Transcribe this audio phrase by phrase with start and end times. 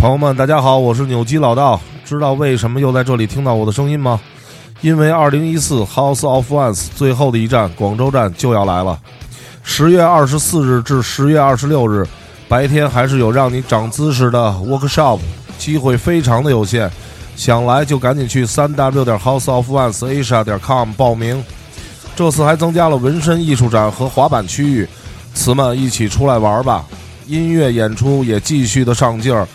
[0.00, 1.78] 朋友们，大家好，我是扭机老道。
[2.06, 4.18] 知道为什么又在这里听到我的声音吗？
[4.80, 8.98] 因为二零一四 House of Ones 最后的一站广州站就要来了。
[9.62, 12.08] 十月二十四日至十月二十六日，
[12.48, 15.18] 白天还是有让你长姿势的 workshop，
[15.58, 16.90] 机会非常的有限，
[17.36, 21.44] 想来就赶紧去三 w 点 House of Ones Asia 点 com 报名。
[22.16, 24.88] 这次还增加了纹身艺术展和滑板区域，
[25.34, 26.86] 词们一起出来玩吧！
[27.26, 29.46] 音乐演出也继续的上劲儿。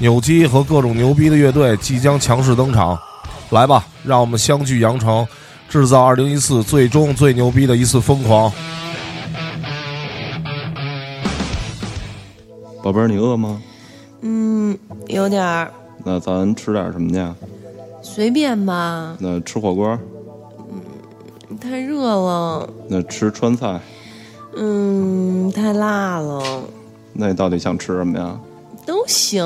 [0.00, 2.98] 扭机和各种牛逼的乐队即将强势登场，
[3.50, 5.26] 来吧，让我们相聚羊城，
[5.68, 8.52] 制造二零一四最终最牛逼的一次疯狂。
[12.82, 13.62] 宝贝儿，你饿吗？
[14.20, 14.76] 嗯，
[15.06, 15.72] 有点儿。
[16.04, 17.46] 那咱吃点什么去？
[18.02, 19.16] 随便吧。
[19.18, 19.98] 那吃火锅？
[21.48, 22.68] 嗯，太热了。
[22.88, 23.80] 那吃川菜？
[24.56, 26.42] 嗯，太辣了。
[27.12, 28.38] 那你到底想吃什么呀？
[28.86, 29.44] 都行，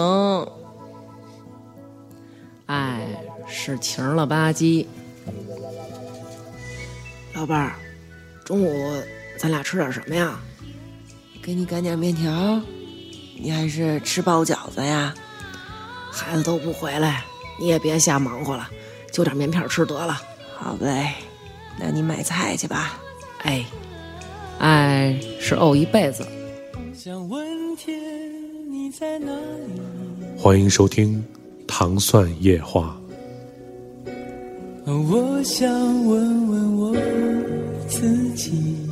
[2.66, 3.07] 哎，
[3.46, 4.87] 是情了吧唧。
[7.35, 7.76] 老伴儿，
[8.45, 9.02] 中午
[9.38, 10.40] 咱俩吃点什么呀？
[11.43, 12.60] 给你擀点面条，
[13.40, 15.15] 你还是吃包饺子呀？
[16.10, 17.24] 孩子都不回来，
[17.60, 18.68] 你也别瞎忙活了，
[19.13, 20.20] 就点面片吃得了。
[20.57, 21.15] 好呗，
[21.79, 22.98] 那你买菜去吧。
[23.43, 23.65] 哎，
[24.59, 26.26] 爱是怄一辈子。
[30.39, 31.23] 欢迎收听
[31.67, 32.99] 《糖蒜夜话》。
[35.11, 35.71] 我想
[36.07, 36.97] 问问我
[37.87, 38.89] 自己。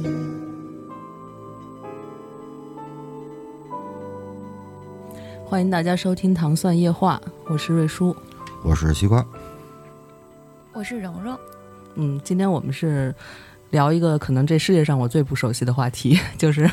[5.46, 8.14] 欢迎大家收听《糖蒜夜话》，我是瑞叔，
[8.62, 9.26] 我是西瓜，
[10.74, 11.34] 我是蓉蓉。
[11.94, 13.14] 嗯，今天我们是。
[13.76, 16.70] 聊一个可能这世界上我最不熟悉的话题， 就是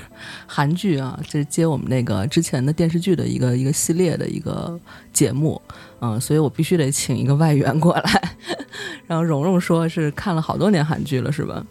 [0.48, 4.80] 韩剧啊，这接我们那个之前的电视剧的一个一个系列的一个
[5.12, 5.62] 节目，
[6.00, 8.34] 嗯，所以我必须得请一个外援过来。
[9.06, 11.62] 然后蓉蓉说是看了好多年韩剧了，是吧？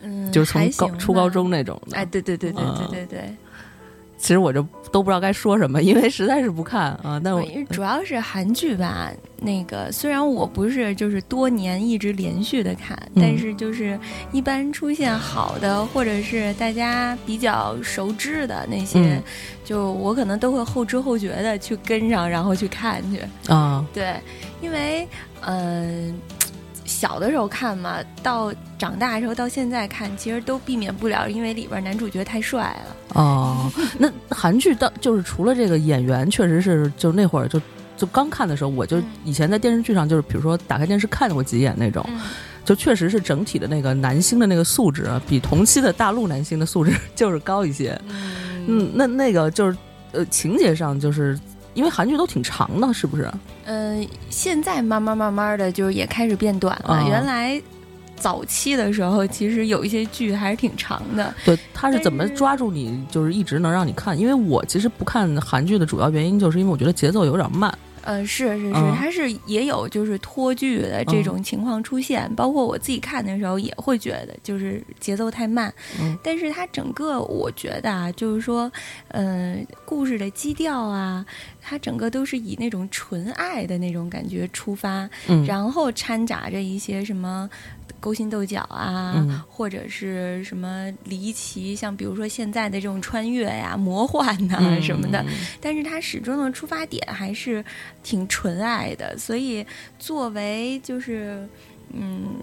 [0.00, 1.96] 嗯，就是从高初高中那种的。
[1.96, 3.34] 哎，对对对对对对对。
[4.18, 7.20] 其实我就都不知道该说什么， 因为实在是不看啊。
[7.22, 13.98] 但我主要是韩剧吧，那个虽然我不是就是多年一直连续的看，但是就是
[14.32, 19.22] 一般出现好的或者是大家比较熟知的那些，
[19.64, 23.86] 就我可能都会后知后觉的去跟上，然后去看去啊。
[23.94, 24.14] 对，
[24.60, 25.06] 因为
[25.42, 26.18] 嗯。
[26.88, 32.96] 小的时候看嘛，到长大的时候到现在看，其实都避免不了，因为里边男主角太帅了。
[33.20, 37.60] 哦，那韩剧到就是除了这个演员，确实是就那会儿就
[37.96, 42.04] 就刚看的时候，我就以前在电视剧上就是比如说打开电视看过几眼那种，
[42.64, 48.00] 就确实是整体的那个男星的那个素质比同期的大陆男星的素质 就是高一些。
[48.66, 49.76] 嗯，那那个就是
[50.12, 51.38] 呃情节上就是。
[51.78, 53.30] 因为韩剧都挺长的，是不是？
[53.66, 57.04] 嗯，现在慢慢慢慢的就是也开始变短了。
[57.08, 57.62] 原来
[58.16, 61.32] 早期的时候，其实有一些剧还是挺长的。
[61.44, 64.18] 对，他是怎么抓住你，就是一直能让你看？
[64.18, 67.72] 因为我其实不看韩剧的主要原因，就是因为我觉得节奏有点慢。
[68.08, 75.70] 呃，是是是，它是也有就是拖剧的这种情况出现，包括我自己看的时候也会觉得就是节奏太慢，
[76.22, 78.72] 但是它整个我觉得啊，就是说，
[79.08, 81.22] 嗯，故事的基调啊，
[81.60, 85.06] 它整个都是以那种纯爱的那种感觉出发，
[85.46, 87.50] 然后掺杂着一些什么。
[88.00, 95.24] 勾心斗角啊，或者是什么离奇，像比如说现在的这种穿越呀、魔幻呐什么的，
[95.60, 97.64] 但是它始终的出发点还是
[98.02, 99.16] 挺纯爱的。
[99.18, 99.66] 所以
[99.98, 101.48] 作为就是
[101.92, 102.36] 嗯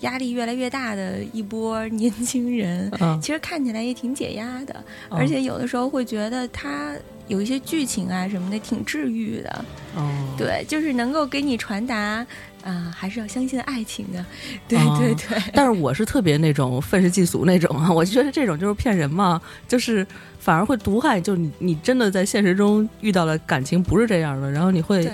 [0.00, 6.94] 压力越来越大的一波年轻人，其实看起来也挺解压的，而且有的时候会觉得它
[7.26, 9.64] 有一些剧情啊什么的挺治愈的。
[9.96, 12.26] 哦，对，就是能够给你传达。
[12.68, 14.24] 啊，还是要相信爱情的，
[14.68, 15.42] 对对对。
[15.54, 20.06] 但是我是特别那种愤世嫉俗那种啊，我就觉得这种就是骗人嘛，就是
[20.38, 21.18] 反而会毒害。
[21.20, 25.10] 就你你真的在现实中遇到了感情不是这样的，然后你会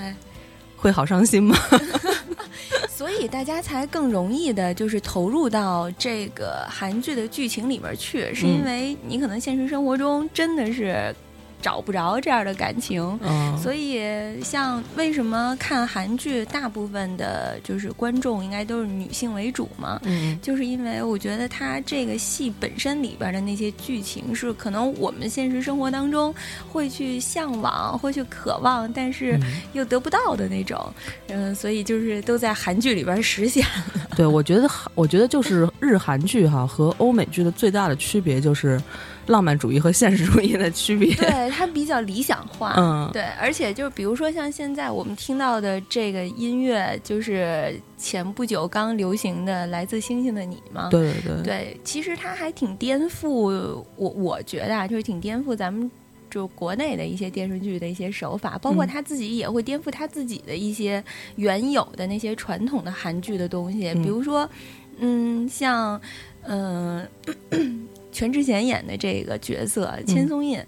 [0.76, 1.56] 会好伤心吗？
[2.90, 11.14] 所以大家才更容易的，就是投入到这个韩剧的剧情里面去，是因为你可能现实生活中真的是。
[11.64, 13.18] 找不着这样的感情，
[13.58, 13.98] 所以
[14.42, 19.98] 像为什么看韩剧，大部分的就是观众应该都是女性为主嘛？
[20.04, 26.34] 嗯，就是因为我觉得它这个戏本身里边的那些剧情是可能我们现实生活当中
[26.70, 29.40] 会去向往、会去渴望，但是
[29.72, 30.92] 又得不到的那种。
[31.28, 34.06] 嗯，所以就是都在韩剧里边实现了。
[34.14, 38.78] 对，我觉得，我觉得就是日韩剧哈和欧美剧的最大的区别就是。
[39.26, 41.14] 浪漫主义和现实主义的区别。
[41.14, 42.74] 对，它比较理想化。
[42.76, 50.88] 嗯，对，而且就是比如说像现在我们听到的这个音乐，就是前不久刚流行的《来自星星的你》嘛。
[50.90, 53.28] 对对对，对，其实它还挺颠覆
[53.96, 55.90] 我，我觉得啊，就是挺颠覆咱们
[56.30, 61.02] 就国内的一些电视剧的一些手法，包括嗯他自己也会颠覆他自己的一些
[61.36, 64.48] 原有的那些传统的韩剧的东西，嗯比如说，
[64.98, 66.00] 嗯，像，
[66.42, 67.06] 嗯、
[68.14, 70.58] 全智贤演的这个角色千松印，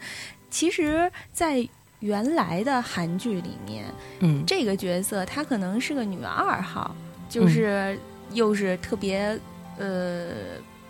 [0.50, 1.66] 其实，在
[2.00, 3.86] 原来的韩剧里面，
[4.18, 6.94] 嗯，这个角色她可能是个女二号，
[7.28, 7.96] 就是
[8.32, 9.38] 又是特别
[9.78, 10.32] 呃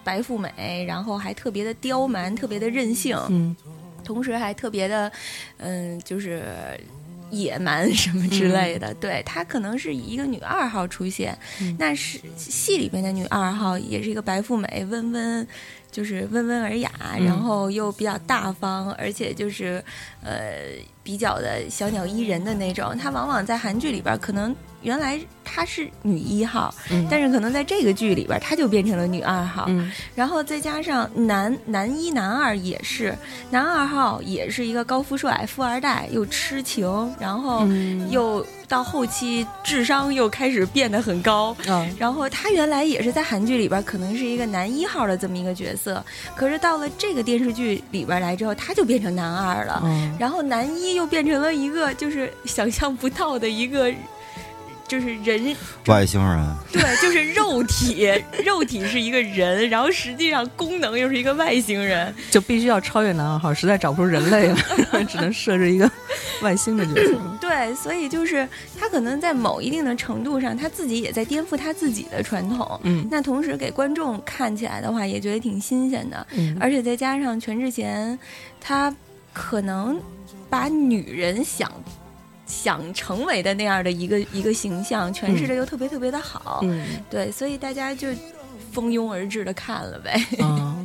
[0.02, 3.54] 白富美，然后还特别的刁蛮，特别的任性，嗯。
[4.02, 5.12] 同时还特别的
[5.58, 6.42] 嗯、就是。
[7.28, 11.74] 野蛮什么之类的，对她可能是以一个女二号出现，嗯。
[11.76, 15.48] 那是戏里边的女二号也是一个白富美，温温，
[15.90, 19.82] 就是温文尔雅，嗯然后又比较大方，而且就是
[20.22, 20.40] 呃
[21.02, 22.96] 比较的小鸟依人的那种。
[22.96, 29.64] 她往往在韩剧里边，可能原来她是女一号，嗯，但是可能在这个剧里边，她就变成了女二号。
[29.68, 33.16] 嗯然后再加上男男一、男二也是，
[33.50, 36.86] 男二号也是一个高富帅、富二代，又痴情，
[37.18, 41.56] 然后嗯又到后期智商又开始变得很高。
[41.68, 46.04] 嗯然后他原来也是在韩剧里边可能是一个男一号的这么一个角色，
[46.36, 49.80] 可是到了这个电视剧里边来之后，他就变成男二了。
[49.84, 53.92] 嗯然后男一又变成了一个就是想象不到的一个，
[54.88, 55.56] 就是人
[55.86, 58.08] 外星人，对，就是肉体，
[58.44, 62.14] 肉体是一个人，然后实际上功能又是一个外星人。
[62.30, 64.56] 就必须要超越男二号，实在找不出人类了，
[65.08, 65.90] 只能设置一个
[66.42, 67.18] 外星的角色。
[67.40, 68.48] 对，所以就是
[68.78, 72.80] 他可能在某一定的程度上，他自己也在颠覆他自己的传统。
[72.84, 76.26] 嗯那同时给观众看起来的话，也觉得挺新鲜的。
[76.32, 78.18] 嗯而且再加上全智贤，
[78.60, 78.94] 他
[79.32, 80.00] 可能
[80.48, 81.70] 把女人想
[82.46, 86.60] 想成为的那样的一个一个形象诠释的又特别特别的好。
[86.62, 88.08] 嗯对，所以大家就
[88.72, 90.24] 蜂拥而至的看了呗。
[90.44, 90.76] 啊，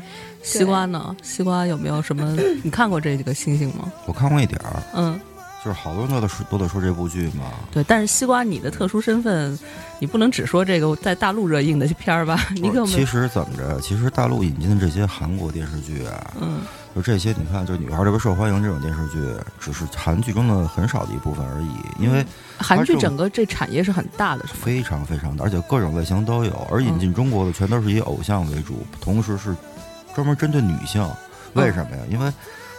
[0.44, 1.16] 西瓜呢？
[1.22, 2.36] 西瓜有没有什么？
[2.64, 3.92] 你看过这几个星星吗？
[4.06, 5.20] 我看过一点儿，嗯，
[5.64, 7.52] 就是好多人都在说都在说这部剧嘛。
[7.72, 7.84] 对。
[7.84, 9.58] 但是西瓜，你的特殊身份，
[10.00, 12.48] 你不能只说这个在大陆热映的片儿吧？
[12.56, 13.80] 你给我们，其实怎么着？
[13.82, 16.62] 其实大陆引进的这些韩国电视剧啊，嗯
[16.94, 19.18] 就这些，你看，就女孩特别受欢迎这种电视剧，
[19.60, 22.26] 只是韩剧中的很少的一部分而已，因为
[22.58, 24.54] 韩剧整个这产业是很大的，是？
[24.56, 26.68] 非常非常大，而且各种类型都有。
[26.70, 29.56] 而引进中国的全都是以偶像为主，同时是
[30.14, 31.08] 专门针对女性。
[31.54, 32.04] 为什么呀？
[32.10, 32.32] 因为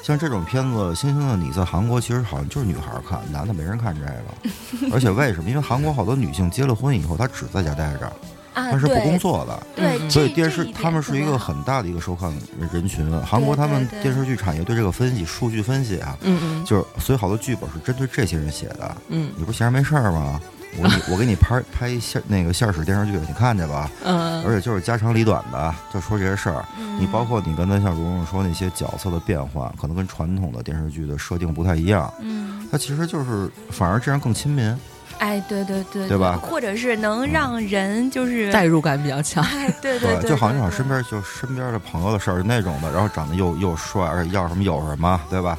[0.03, 4.91] 像这种片子《星星的你》在韩国其实好像就是女孩看，男的没人看这个。
[4.93, 5.49] 而且为什么？
[5.49, 8.13] 因为韩国好多女性结了婚以后，她只在家待着，
[8.55, 9.67] 啊，她是不工作的。
[9.75, 12.33] 对，所以电视他们是一个很大的一个收看
[12.73, 13.11] 人群。
[13.23, 18.97] 韩国他们电视剧产业对这个分析、数据分析啊，嗯嗯就是所以好多剧本是针对这些人写的。
[19.09, 20.41] 嗯你不闲着没事儿吗？
[20.79, 23.91] 我给你 我给你拍拍一线那个现实电视剧，你看去吧。
[24.05, 26.65] 嗯，而且就是家长里短的，就说这些事儿。
[26.79, 32.13] 嗯你包括你刚才像蓉蓉说那些角色的变换，可能跟传统的电视剧的设定不太一样。
[32.21, 34.77] 嗯，它其实就是反而这样更亲民。
[35.23, 39.45] 哎，对对对，对吧或者是能让人就是代入感比较强。
[39.45, 45.57] 哎，对对对，就好像身边就身边的朋友的事儿那种的，然后长得又又帅，而且要什么有什么，对吧？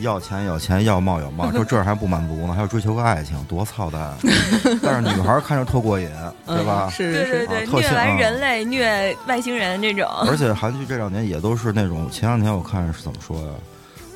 [0.00, 4.12] 要钱有钱，要貌有貌，就这样还不满足呢，还要追求个爱情，多操蛋！
[4.80, 6.08] 但是女孩儿看着特过瘾，
[6.46, 6.90] 对吧嗯？
[6.92, 13.52] 是是是，对对对，啊虐完人类、虐外星人这种，而且韩剧这两年也都是那种，前两天我看是怎么说呀？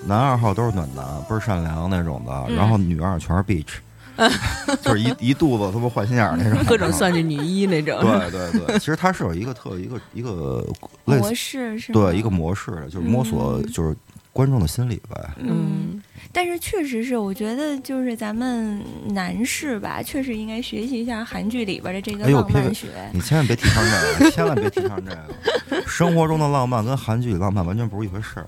[0.06, 3.74] 男二号都是暖男，倍儿善良那种的，嗯然后女二全是 bitch，
[4.82, 8.00] 就是一一肚子他妈坏心眼儿那种，各种算计女一那种。
[8.00, 10.64] 对对对，其实它是有一个特一个一个
[11.06, 13.66] 类模式是对一个模式的，就是摸索嗯。
[13.72, 13.96] 就是
[14.32, 15.30] 观众的心理呗。
[15.38, 22.88] 嗯，但是确实是，我觉得就是咱们男士吧，确实应该学习一下韩剧里边的这个浪漫学。
[23.12, 23.82] 你千万别提倡
[24.18, 25.82] 这个，千万别提倡这个。
[25.86, 28.46] 生活中的浪漫跟韩剧里浪漫完全不是一回事儿。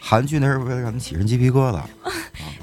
[0.00, 1.80] 韩剧那是为了让你起身鸡皮疙瘩。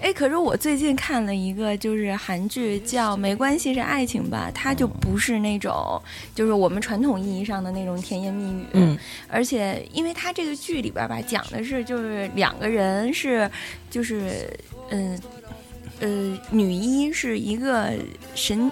[0.02, 6.02] 哎，可是我最近看了一个就是韩剧，叫《没关系是爱情吧》，它就不是那种
[6.36, 8.98] 就是我们传统意义上的那种甜言蜜语，嗯
[9.30, 13.50] 而且因为它这个剧里边吧，讲的是就是两个人是
[13.94, 14.50] 就是
[14.90, 15.22] 嗯
[16.00, 17.94] 呃女一是一个
[18.34, 18.72] 神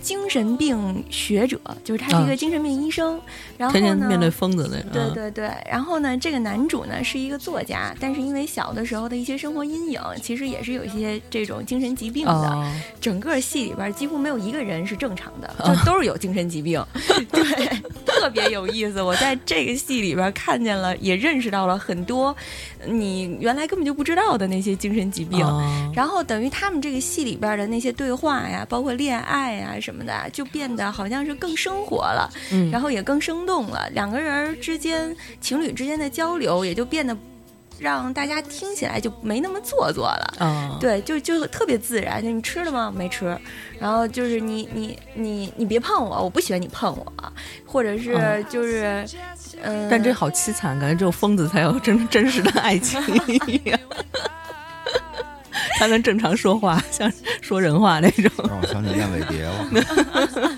[0.00, 3.20] 精神病学者，就是他是一个精神病医生，
[3.56, 4.92] 然后天天呢面对疯子那种。
[4.92, 12.32] 对对对，然后呢，这个男主呢是一个作家，但是因为小的时候的一些生活阴影，其实也是有一些这种精神疾病的。
[12.32, 16.84] 哦，整个戏里边几乎没有一个人是正常的，就都是有精神疾病，
[17.32, 17.68] 对，
[18.06, 19.02] 特别有意思。
[19.02, 22.34] 我在这个戏里边看见了，也认识到了很多
[22.86, 25.44] 你原来根本就不知道的那些精神疾病。
[25.44, 25.64] 哦
[25.94, 33.88] 然后等于他们这个戏里边的那些对话呀，包括恋爱呀什么的，就变得好像是更生活了，嗯然后也更生动了。
[33.94, 37.16] 两个人之间、情侣之间的交流也就变得
[37.78, 40.34] 让大家听起来就没那么做作了。
[40.40, 42.22] 哦，对，就就特别自然。
[42.22, 42.92] 就你吃了吗？
[42.94, 43.34] 没吃。
[43.80, 47.32] 然后就是你你你你别碰我，我不喜欢你碰我，
[47.64, 49.06] 或者是哦就是，
[49.62, 53.00] 嗯、但这好凄惨，感觉只有疯子才有真真实的爱情
[53.46, 53.78] 一样，
[55.78, 58.30] 才能正常说话，像说人话那种。
[58.48, 60.57] 让我想起燕尾蝶了。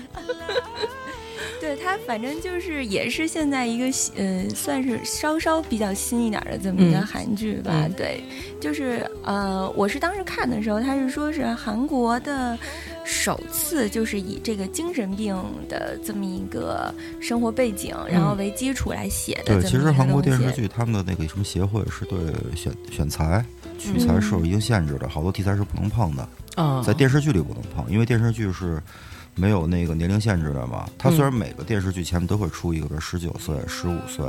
[2.11, 7.71] 反正就是也是现在一个新呃，算是稍稍比较新一点的这么一个嗯韩剧吧。
[7.73, 8.21] 嗯对，
[8.59, 12.59] 就是呃，我是当时看的时候，他是说是韩国的
[13.05, 15.33] 首次就是以这个精神病
[15.69, 19.63] 的这么一个生活背景，然后为基础来写的对。
[19.63, 22.19] 其实韩国电视剧他们的那个什么协会是对
[22.57, 23.41] 选选材、
[23.79, 26.27] 取材是有一定限制的，好多题材是不能碰的，
[26.57, 28.83] 嗯，在电视剧里不能碰，因为电视剧是
[29.35, 30.85] 没有那个年龄限制的嘛？
[30.97, 34.25] 它虽然每个电视剧前面都会出一个比如十九岁、十五岁，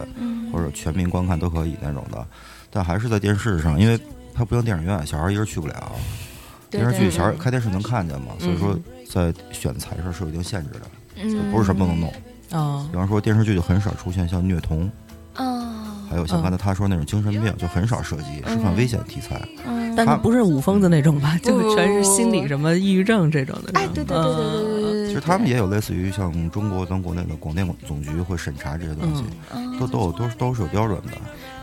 [0.52, 2.26] 或者全民观看都可以那种的，
[2.70, 3.98] 但还是在电视上，因为
[4.32, 5.92] 它不像电影院，小孩儿一个人去不了。
[6.70, 8.28] 电视剧小孩儿开电视能看见嘛？
[8.38, 8.78] 所以说
[9.10, 10.80] 在选材上是有一定限制的，
[11.50, 12.10] 不是什么都能弄。
[12.90, 14.90] 比方说电视剧就很少出现像虐童，
[15.34, 19.40] 还有像刚才他说那种精神病，就很少涉及，是很危险题材。
[19.94, 21.38] 但不是五疯子那种吧？
[21.42, 23.78] 就全是心理什么抑郁症这种的。
[23.78, 24.91] 哎，对对对对对对对。
[25.12, 31.12] 其实他们也有类似于像中国咱国内的广电总局会审查这些东西，嗯都都有都是都是有标准的。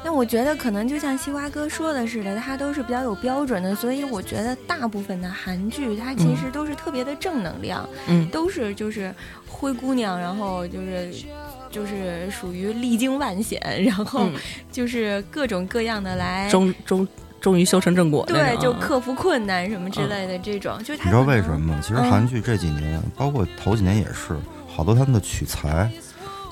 [0.03, 9.13] 那我觉得可能就像西瓜哥说的似的，它都是比较有标准的，所以我觉得大部分的韩剧它其实都是特别的正能量，嗯都是就是
[9.47, 11.11] 灰姑娘，然后就是。
[11.71, 14.33] 就是属于历经万险，然后嗯
[14.71, 17.07] 就是各种各样的来，终终
[17.41, 21.79] 终于修成正果那对，就克服困难什么之类的这种，就你知道为什么吗？
[21.81, 25.89] 其实嗯韩剧这几年，包括头几年也是，好多他们的取材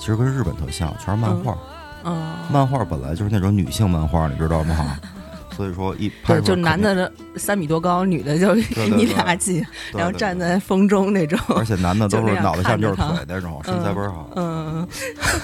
[0.00, 1.56] 其实跟日本特像，全是漫画。
[2.04, 4.98] 嗯，漫画本来就是那种女性漫画，你知道吗？
[5.58, 11.36] 所以说一拍对，就男的三米多高，女的就对一对俩几， 然后站在风中那种。
[11.48, 14.30] 而且男的 都是脑袋下面就是腿那种，身材倍儿好。
[14.36, 14.86] 嗯，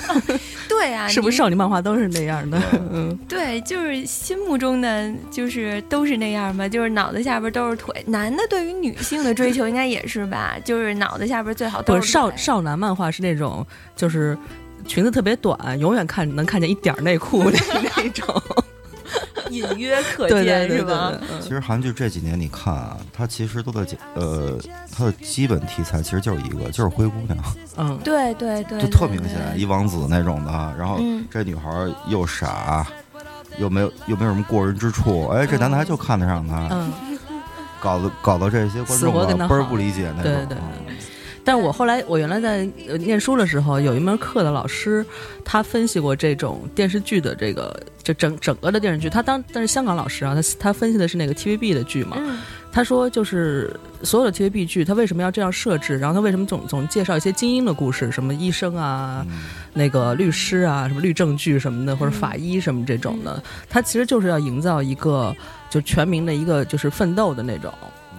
[0.71, 2.63] 对啊，是不是少女漫画都是那样的？
[2.93, 7.93] 嗯，对，就是心目中的就是都是那样吧，就是脑袋下边都是腿。
[8.07, 13.67] 男的对于女性的追求应该也是吧，就是脑袋下边最好都是少少男漫画是那种
[13.97, 14.39] 就是
[14.87, 17.59] 裙子特别短，永远看能看见一点儿内裤的
[17.97, 18.43] 那种。
[19.51, 21.13] 隐约可对见对对对是吧？
[21.41, 24.59] 其实韩剧这几年你看啊，它其实都在讲，呃，
[24.91, 27.39] 它的基本题材其实就是一个，就是灰姑娘，
[27.77, 30.75] 嗯， 对对对，就特明显，一王子那种的。
[30.79, 31.25] 然后嗯。
[31.31, 31.71] 这女孩
[32.09, 32.87] 又傻，
[33.59, 36.93] 又没有又没有什么过人之处，哎，这男的还就看得上她，嗯，
[37.81, 40.33] 搞得搞得这些观众啊倍儿不理解那种。
[40.33, 40.59] 对对对。
[40.59, 40.95] 嗯
[41.45, 45.05] 但是我后来，我原来在呃念书的时候，有一门课的老师，
[45.45, 49.11] 他分析过这种电视剧的这个，就整整个的电视剧。
[49.11, 52.17] 他当但是香港老师啊，他他分析的是那个 TVB 的剧嘛。
[52.19, 52.39] 嗯
[52.75, 53.73] 他说，就是
[54.03, 55.97] 所有的 TVB 剧，他为什么要这样设置？
[55.97, 65.33] 然后他为什么总总介绍一些精英的故事，什么医生啊、嗯那个律师啊、什么律政剧什么的，或者法医什么这种的，他其实就是要营造一个
[65.71, 67.73] 就全民的一个就是奋斗的那种。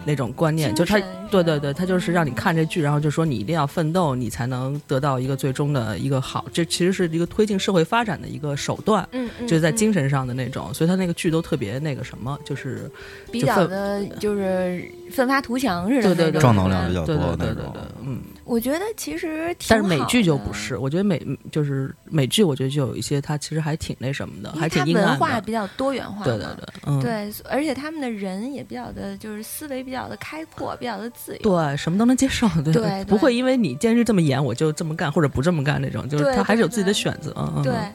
[0.06, 1.00] 那种观念，精就他
[1.32, 6.46] 对对对，他就是让你看这剧，然后就说你一定要奋斗，你才能得到一个最终的一个好。
[6.54, 10.74] 这其实是一个推进社会发展的一个手段，嗯嗯，就是在嗯精神上的那种。
[10.74, 12.90] 所以他那个剧都特别那个什么，就是
[13.32, 18.22] 比较的就是奋发图强似的对对对，正能量比较多的那种对对对对，嗯。
[18.46, 21.22] 我觉得其实挺但是美剧就不是，我觉得美
[21.52, 24.86] 就是美剧，我觉得就有一些它其实还挺那什么的，还挺。
[24.96, 31.40] 文化比较多元化嘛，对对对，嗯，对，而且他们的人也比较的，就是思维比较的开阔，比较的自由。
[31.42, 37.34] 对，什么都能接受，对对对 不会因为你监视这么严，我就这么干或者不这么干那种，就是他还是有自己的选择。
[37.36, 37.94] 嗯，对嗯，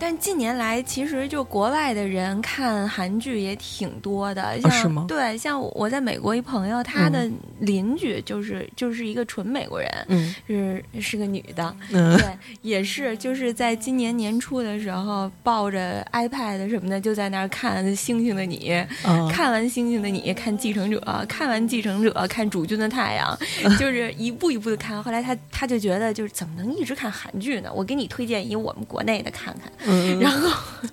[0.00, 5.04] 但近年来，其实就国外的人看韩剧也挺多的，像、是吗？
[5.06, 10.34] 对，像我在美国一朋友，他的邻居就是、就是一个纯美国人，嗯。
[10.46, 12.16] 是是个女的，嗯。
[12.16, 12.24] 对，
[12.62, 18.70] 也是就是在今年年初的时候，抱着 iPad 什么的，就在那儿看《星星的你》
[19.06, 23.38] 啊看完《星星的你》，看《继承者》，看完《继承者》，看《主君的太阳
[23.78, 25.02] 》，就是一步一步的看。
[25.02, 27.70] 后来他他就觉得，就是怎么能一直看韩剧呢？
[27.74, 30.48] 我给你推荐一我们国内的看看，嗯然后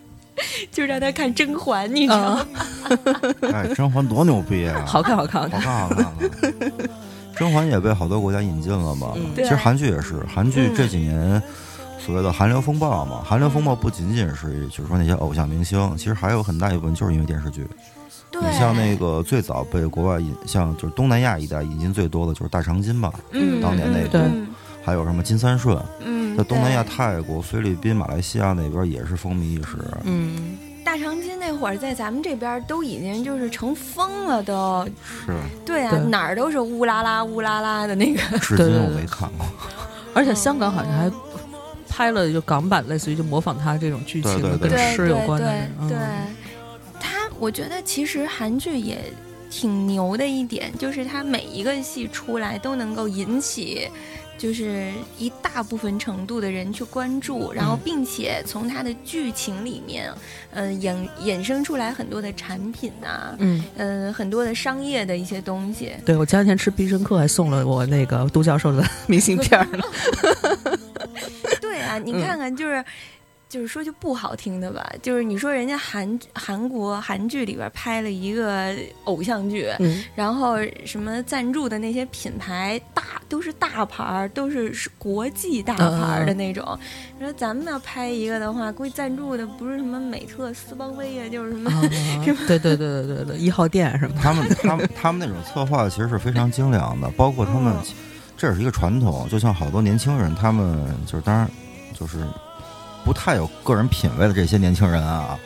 [0.71, 2.45] 就让他看《甄嬛》，你知道吗？
[3.53, 4.83] 哎，甄嬛多牛逼啊！
[4.85, 6.31] 好看好看好看，好看，好看，
[7.35, 9.13] 甄嬛也被好多国家引进了嘛。
[9.15, 9.25] 嗯。
[9.35, 11.41] 其实韩剧也是，韩剧这几年
[11.99, 17.65] 所谓的韩流风暴嘛，韩流风暴不仅仅是就是说那些偶像明星，其实还有很大一部分就是因为电视剧。
[18.33, 24.17] 你像那个最早被国外引，像就是东南亚一带引进最多的就是大长今吧，嗯，当年那部
[24.83, 29.77] 还有什么金三顺，嗯，在东南亚、泰国、菲律宾、马来西亚那边也是风靡一时。
[30.03, 30.55] 嗯。
[30.85, 35.33] 大长今那会儿在咱们这边都已经就是成风了都，是，
[35.65, 35.99] 对啊，对。
[36.09, 39.45] 哪儿都是乌拉拉乌拉拉的那个，至今我没看过。
[40.13, 41.11] 而且香港好像还
[41.89, 45.51] 拍了就港版，类似于就模仿他这种剧情的，跟吃有关的
[45.89, 45.97] 对。
[47.01, 48.97] 他我觉得其实韩剧也
[49.49, 53.89] 挺牛的一点，就是它每一个戏出来都能够引起。
[54.37, 60.11] 就是一大部分程度的人去关注，然后嗯并且从它的剧情里面，
[60.51, 65.91] 呃，衍衍生出来很多的产品呐、嗯，嗯、很多的商业的一些东西。
[66.05, 69.83] 对我前两天吃必胜客还送了我那个杜教授的 明信片呢。
[71.61, 72.83] 对啊，你嗯看看，就是、
[73.49, 78.75] 就是说句不好听的吧，就是你说人家韩韩国韩剧里边拍了一个
[79.05, 86.77] 偶像剧，嗯然后什么赞助的那些品牌大都是大牌儿，都是是国际大牌儿的那种。
[87.17, 91.71] 你说咱们要拍一个的话，估计赞助的不是什么美特斯邦威啊，就是什么。
[91.71, 91.81] 啊，
[92.47, 94.21] 对对对对对对，一号店什么的。
[94.21, 97.73] 他们他们他们那种策划其实是非常精良的，包括他们，
[98.35, 99.27] 这也是一个传统。
[99.29, 101.49] 就像好多年轻人，他们就是当然
[101.93, 102.19] 就是
[103.07, 105.39] 不太有个人品味的这些年轻人啊，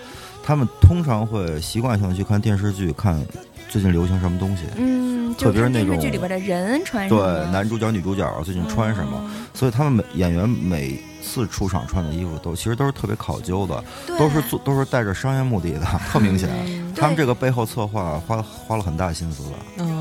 [0.44, 3.24] 他们通常会习惯性的去看电视剧，看
[3.70, 4.63] 最近流行什么东西。
[4.77, 13.84] 嗯，特别是那种看电视剧里边的人穿什对，男主角、女主角最近穿什么，嗯所以他们每演员每次出场穿的衣服都其实都是特别考究的，
[14.18, 16.50] 都是做都是带着商业目的的，特明显。
[16.96, 19.50] 他们这个背后策划花花了很大心思的。
[19.77, 20.00] 嗯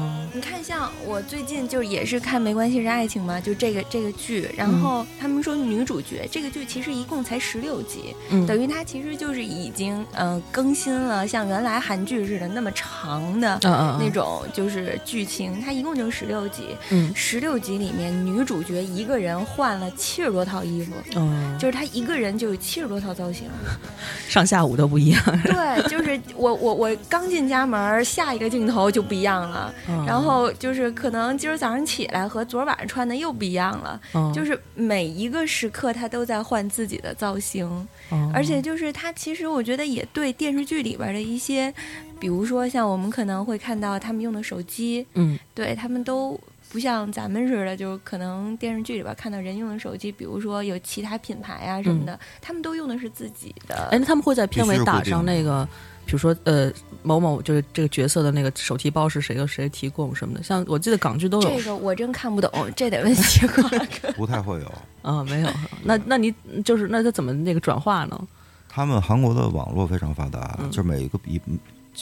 [1.10, 13.58] 我最近就也是看《没关系是爱情》嘛，就这个这个剧，然嗯后他们说女主角这个剧其实一共才十六集，嗯，等于它其实就是已经嗯、呃更新了像原来韩剧似的那么长的
[13.98, 23.48] 那种就是剧情，它一共就十六集，嗯十六集里面女主角一个人换了七十多套衣服，嗯，就是她一个人就有七十多套造型。
[24.28, 25.20] 上下午都不一样。
[25.42, 29.74] 对， 就是我我我刚进家门，下一个镜头就不一样了。
[29.88, 37.66] 嗯然后就是可能今儿早上起来和昨儿晚上穿的又不一样了，嗯就是每一个时刻他都在换自己的造型，
[38.12, 41.72] 嗯而且就是他其实我觉得也对电视剧里边的一些，
[42.18, 46.38] 比如说像我们可能会看到他们用的手机，嗯对他们都。
[46.72, 53.88] 不像咱们似的，就是可能电视剧里边看到人用的手机，比如说有其他品牌啊什么的，他们都用的是自己的。
[53.90, 55.68] 哎，那他们会在片尾打上那个，
[56.10, 56.72] 比如说呃
[57.04, 60.42] 某某就是这个角色的那个手提包是谁和谁提供什么的。
[60.42, 64.10] 像我记得港剧都有这个我真看不懂，这得问西瓜哥。
[64.18, 64.72] 不太会有。
[65.02, 65.48] 啊，没有。
[65.84, 68.20] 那那你就是那他怎么那个转化呢？
[68.68, 71.40] 他们韩国的网络非常发达，嗯就每一个比，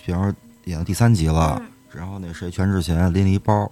[0.07, 1.61] 比方说演到第三集了，
[1.93, 3.71] 然后那谁全智贤拎了一包，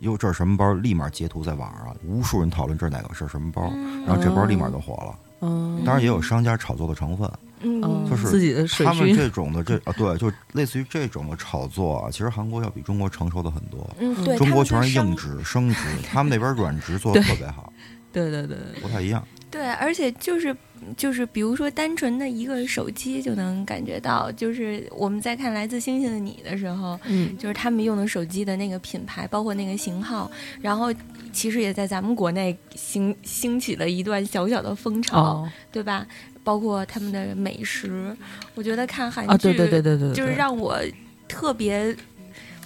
[0.00, 0.74] 哟，这是什么包？
[0.74, 3.62] 立马截图在网上，无数人讨论这是哪个，这是什么包，
[4.06, 5.18] 然后这包立马就火了。
[5.40, 7.30] 嗯，当然也有商家炒作的成分，
[7.64, 9.12] 嗯，就是自己的水他们。
[9.14, 13.88] 这种的这啊，对，就类似于这种的炒作啊，其实韩国要比中国成熟的很多。
[13.98, 17.72] 嗯，对，中国全是硬值、升值，他们那边软值做的特别好，
[18.12, 19.26] 对对对，不太一样。
[19.54, 20.54] 对，而且就是
[20.96, 30.28] 就是，比如说单纯的一个手机就能感觉到，就是我们在看《来自星星的你》的时候，嗯就是他们用的手机的那个品牌，包括那个型号，
[30.60, 30.92] 然后
[31.32, 36.04] 其实也在咱们国内兴兴起了一段小小的风潮，哦对吧？
[36.42, 38.14] 包括他们的美食，
[38.56, 40.76] 我觉得看韩剧，啊，对对对对对，对就是让我
[41.28, 41.96] 特别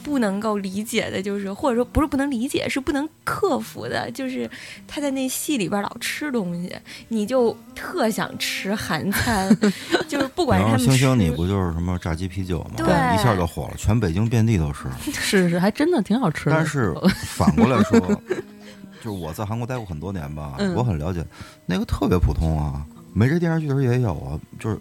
[0.08, 4.50] 不能够理解的，就是或者说不是不能理解，是不能克服的，就是
[4.86, 6.74] 他在那戏里边老吃东西，
[7.08, 9.54] 你就特想吃韩餐，
[10.08, 12.70] 就是不管是然后他们吃星星你不就是什么炸鸡啤酒吗？
[12.78, 14.84] 对一下就火了，全北京遍地都是。
[15.12, 16.56] 是是还真的挺好吃的。
[16.56, 16.94] 但是
[17.36, 21.22] 反过来说，就是我在韩国待过很多年吧，嗯我很了解，
[21.66, 24.78] 那个特别普通啊，没这电视剧的时候也有啊，就是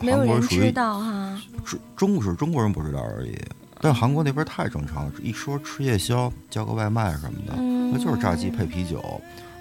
[0.00, 1.40] 没有人韩国属于知道哈。
[1.64, 3.36] 中中是中国人不知道而已，
[3.80, 9.20] 但韩国那边太正常了，一说吃夜宵叫个外卖什么的，嗯那就是炸鸡配啤酒，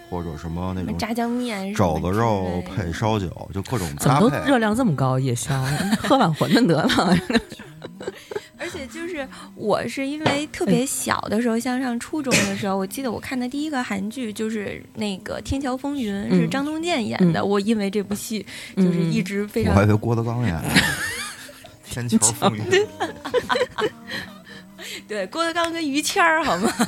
[0.09, 4.49] 或者什么那种炸酱面、肘子肉配烧酒，就各种怎么都搭配。
[4.49, 5.19] 热量这么高？
[5.19, 5.61] 夜宵
[5.99, 6.89] 喝碗馄饨得了。
[8.57, 17.41] 而且就是我是因为特别小的时候，像上初中的时候，我记得我看的第一个韩剧就是那个《天桥风云》，是嗯张东健演的。
[17.41, 18.43] 嗯我因为这部戏
[18.75, 20.69] 就是一直非常我还以为郭德纲演的
[22.07, 22.63] 《天桥风云》
[25.07, 26.71] 对郭德纲跟于谦儿好吗？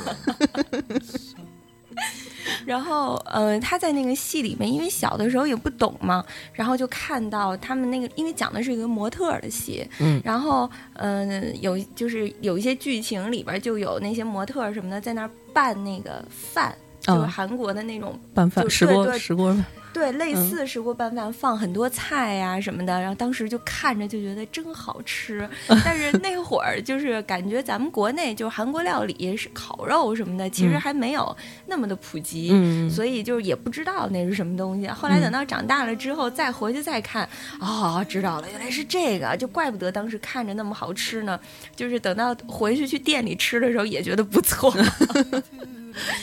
[2.64, 10.20] 然后，呃，他在那个戏里面，因为小的时候也不懂嘛，然后就看到他们那个，因为讲的是一个模特的戏，嗯。
[10.24, 19.64] 然后，嗯、有就是有一些剧情里边就有那些模特什么的在那儿拌那个饭，就是嗯韩国的那种拌饭就石锅石锅饭，
[19.98, 25.48] 对，类嗯似石锅拌饭，放很多菜呀、什么的，然后当时就看着就觉得真好吃。
[25.84, 34.86] 但是那会儿就是感觉咱们国内就是韩国料理是烤肉什么的，其实嗯还没有那么的普及，嗯所以就是也不知道那是什么东西。
[34.86, 41.38] 后来嗯等到长大了之后，再回去再看，哦，知道了，原来是这个，就怪不得当时看着那么好吃呢。
[41.74, 44.72] 就是等到回去去店里吃的时候，也觉得不错。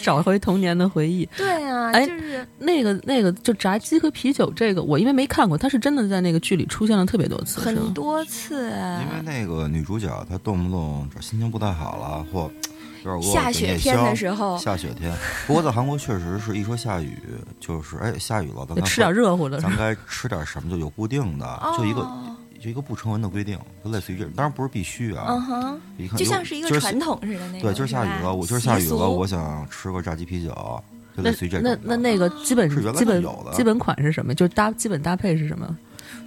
[0.05, 1.27] 找回童年的回忆。
[1.35, 8.69] 对啊，哎就是那个那个，就炸鸡和啤酒这个，我因为没看过，它是真的在那个剧里出现了特别多次，很多次。
[8.69, 12.51] 因为那个女主角她动不动这心情不太好了，或
[13.03, 15.11] 有点饿下雪天的时候下雪天。
[15.47, 17.17] 不过在韩国确实是一说下雨，
[17.59, 19.59] 就是哎下雨了，咱该得吃点热乎的。
[19.59, 22.35] 咱该吃点什么就有固定的，就一个哦
[22.65, 25.25] 就一个不成文的规定，就类似于这种，当然不是必须啊。
[25.29, 27.61] 嗯哼，一看就像是一个传统似的那种。
[27.61, 30.83] 对，今儿下雨了，我今儿下雨了，我想吃个炸鸡啤酒，
[31.15, 31.69] 就类似于这种。
[31.83, 34.33] 那那那个基本是原来基本就有的基本款是什么？
[34.33, 35.77] 就搭基本搭配是什么？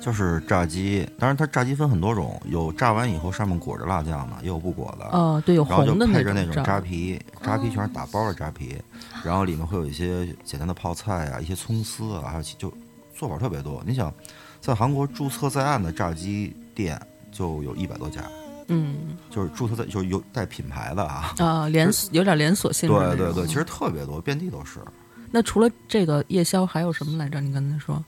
[0.00, 5.06] 就是炸鸡，当然它炸鸡分很多种，有炸完以后上面裹着辣酱的，也有不裹的。
[5.06, 8.76] 哦，对，有然后就红的配着那种种扎皮，扎皮全哦是打包的扎皮，
[9.24, 12.72] 然后里面会有一些简单的泡菜啊，一些葱丝啊，还有就
[13.12, 13.82] 做法特别多。
[13.84, 14.12] 你想，
[14.60, 17.00] 在韩国注册在案的炸鸡店
[17.32, 18.22] 就有一百多家，
[18.68, 21.34] 嗯就是注册在就是有带品牌的啊。
[21.38, 22.94] 啊，连锁有点连锁性质。
[22.94, 24.80] 对对对，其实特别多，遍地都是。
[25.30, 27.40] 那除了这个夜宵，还有什么来着？
[27.40, 28.02] 你刚才说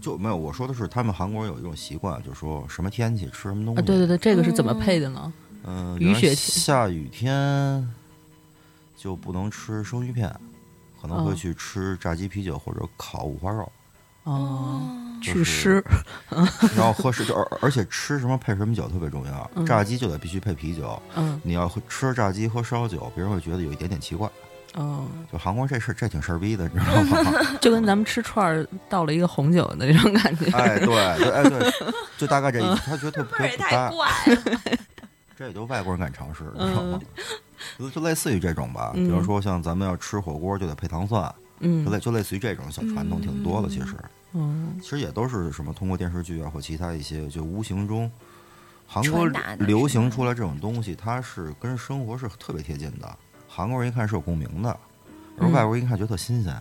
[0.00, 3.86] 就没有我说的是，他们韩国人有一种习惯，就是说什么天气吃什么东啊，西。
[3.86, 5.32] 对对对，这个是怎么配的呢？
[5.64, 7.88] 嗯，雨雪天下雨天
[8.96, 10.34] 就不能吃生鱼片，
[11.00, 13.62] 可能会哦去吃炸鸡、啤酒或者烤五花肉。
[13.62, 13.72] 哦，
[14.24, 15.84] 就是祛湿。
[16.76, 19.50] 然后喝水，就而而且吃什么配什么酒特别重要。
[19.54, 24.28] 嗯炸鸡就得必须配啤酒，嗯你要吃炸鸡喝烧酒，别人会觉得有一点点奇怪。
[24.74, 27.40] 哦，就韩国这事儿这挺事儿逼的，你知道吗？
[27.60, 30.46] 就跟咱们吃串儿倒了一个红酒的那种感觉。
[30.56, 31.70] 哎，对对，哎对，
[32.16, 32.82] 就大概这意思。
[32.86, 34.42] 他觉得特别不搭，怪了。
[35.36, 36.98] 这也就外国人敢尝试，你知道吗？
[37.78, 41.32] 就就类似于这种吧，比嗯如说像咱们要吃火锅就得配糖蒜，
[41.62, 43.96] 嗯就类就类似于这种小传统挺多的，其实。
[44.34, 48.10] 嗯其实也都是什么通过电视剧啊或其他一些，就无形中，
[48.86, 49.26] 韩国
[49.58, 53.18] 流行出来这种东西，它是跟生活是特别贴近的。
[53.48, 54.70] 韩国人一看是有共鸣的，
[55.38, 56.56] 而嗯外国人一看觉得特新鲜，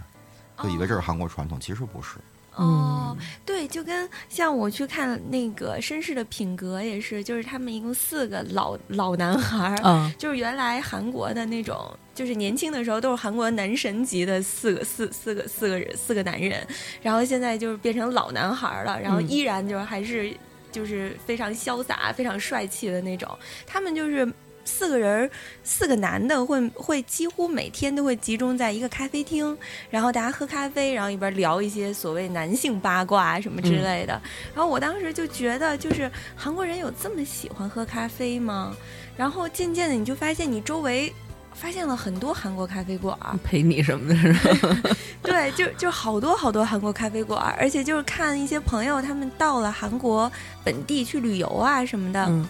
[0.62, 2.18] 就以为这是韩国传统，其实不是。
[2.56, 16.66] 哦，嗯对，就跟像我去看那个《绅士的品格》也是，就是他们一共四个老老男孩儿，啊就是原来韩国的那种，就是年轻的时候都是韩国男神级的四个四四个四个人四个男人，
[17.02, 19.30] 然后现在就是变成老男孩儿了，然后嗯。
[19.30, 20.36] 依然就是还是
[20.72, 23.30] 就是非常潇洒、非常帅气的那种。
[23.66, 24.28] 他们就是
[24.72, 25.30] 四个人儿，
[25.64, 29.58] 四个男的会会几乎每天都会集中在一个咖啡厅，
[29.90, 34.20] 然后大家喝咖啡，然后一边聊一些所谓男性八卦什么之类的。
[34.56, 38.74] 然后我当时就觉得，就是韩国人有这么喜欢喝咖啡吗？
[39.18, 41.14] 然后渐渐的你就发现你周围。
[41.54, 44.34] 发现了很多韩国咖啡馆儿，陪你什么的是
[44.66, 44.96] 吧？
[45.22, 50.32] 对，就就好多好多韩国咖啡馆儿，而且就是看一些朋友他们到了韩国
[50.64, 52.48] 本地去旅游啊什么的，嗯，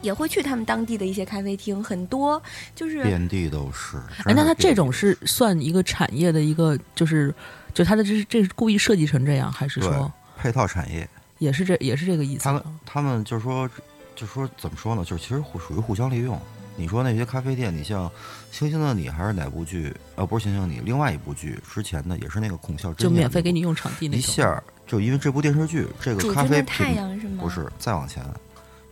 [0.00, 2.40] 也会去他们当地的一些咖啡厅，很多
[2.74, 3.96] 就是遍地都是。
[4.24, 7.34] 哎，那它这种是是算一个产业的一个，就是
[7.74, 11.08] 就它的这是这是故意设计成这样，还是说配套产业，
[11.38, 12.62] 也是这也是这个意思他们？
[12.84, 13.68] 他们就是说，
[14.14, 15.04] 就是说怎么说呢？
[15.04, 16.40] 就是其实互属于互相利用。
[16.76, 18.08] 你说那些咖啡店，你像
[18.52, 19.92] 《星星的你》还是哪部剧？
[20.14, 24.06] 呃，不是《星星的你》，另外一部剧之前的也是那个孔孝真就免费给你用场地。
[24.06, 27.42] 一下儿，就因为这部电视剧，这个咖啡太品阳是吗？
[27.42, 28.22] 不是再往前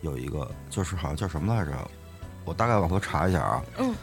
[0.01, 1.71] 有一个，就是好像叫什么来着？
[2.45, 3.63] 我大概往回查一下啊。
[3.77, 3.93] 嗯。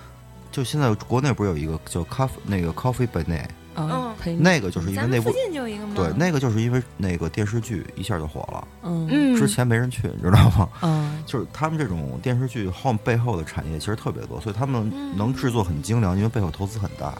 [0.53, 5.95] 就现在国内不是有一个叫咖啡那个 Coffee by Night，啊嗯，那个就是因为那部近就有一个吗？
[5.97, 10.69] 对，那个就是因为那个电视剧一下就火了，嗯嗯，之前没人去，你知道吗？
[10.83, 17.13] 嗯 就是他们这种电视剧后背后的产业其实特别多，所以他们嗯能制作很精良，因为背后投资很大，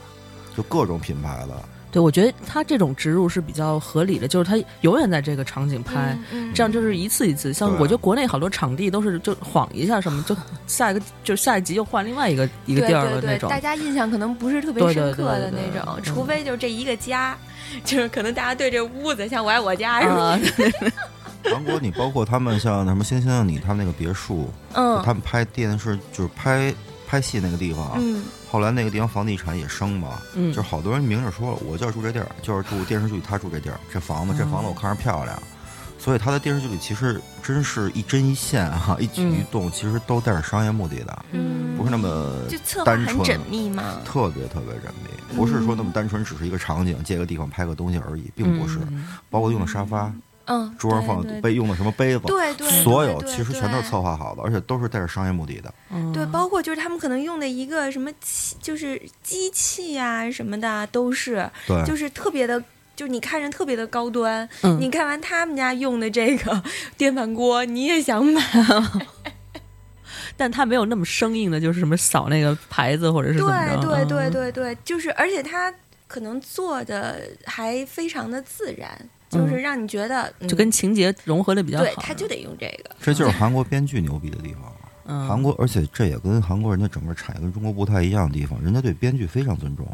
[0.55, 1.61] 就各种品牌的。
[1.95, 7.53] 对，我觉得他这种植入是比较合理的，就是他永远在这个场景拍，嗯，嗯这样就是一次一次。
[7.53, 10.35] 像我觉得国内好多场地都是就晃一下什么，就
[10.67, 13.49] 下一个就下一集又换另外一个一个地儿对对对，的那种。
[13.49, 17.37] 大家印象可能不是特别深刻的对对那种，对除非就这一个家，
[17.85, 20.21] 就是可能大家对这屋子像我爱我家是吧？
[20.21, 20.39] 啊，
[21.49, 26.73] 韩国你包括他们像什么《星星的你》，他们那个别墅，嗯他们拍电视就是拍
[27.07, 28.23] 拍戏那个地方，嗯
[28.55, 30.47] 后来那个地方房地产也升嘛，嗯。
[30.47, 35.37] 就是好多人明着说了，我就要住这地儿，就是住电视剧里他住这地儿，这房子这房子我看着漂亮，
[35.99, 43.99] 所以他在电视剧里其实真是一针一线哈、 一举一动其实都带着商业目的的，嗯，不是那么就策划单纯很缜密嘛。
[44.05, 49.05] 特别特别缜密，不是说那么单纯只是一个场景借个地方拍个东西而已，并不是，嗯。
[49.29, 50.09] 包括用的沙发、
[50.47, 54.01] 嗯，桌上放的杯用的什么杯子，对对，所有其实全都是策。
[54.01, 55.73] 划好的，而且都是带着商业目的的。
[55.89, 62.61] 嗯对，包括就是他们可能用的一个什么器，就是机器呀、什么的，都是对，就是特别的，
[62.95, 64.47] 就是你看着特别的高端。
[64.61, 66.61] 嗯你看完他们家用的这个
[66.97, 68.41] 电饭锅，你也想买。
[70.37, 73.81] 但他没有那么生硬的，就是什么扫那个牌子或者是怎么着。
[73.81, 75.73] 对对对嗯，对对，就是而且他
[76.07, 81.83] 可能做的还非常的自然，就是嗯让你觉得、嗯就跟情节融合的比较好。
[81.83, 82.89] 对，他就得用这个。
[83.01, 84.61] 这就是韩国编剧牛逼的地方。
[85.07, 89.85] 嗯韩国，而且这也跟韩国人的整个产业跟中国不太一样的地方，人家对编剧非常尊重。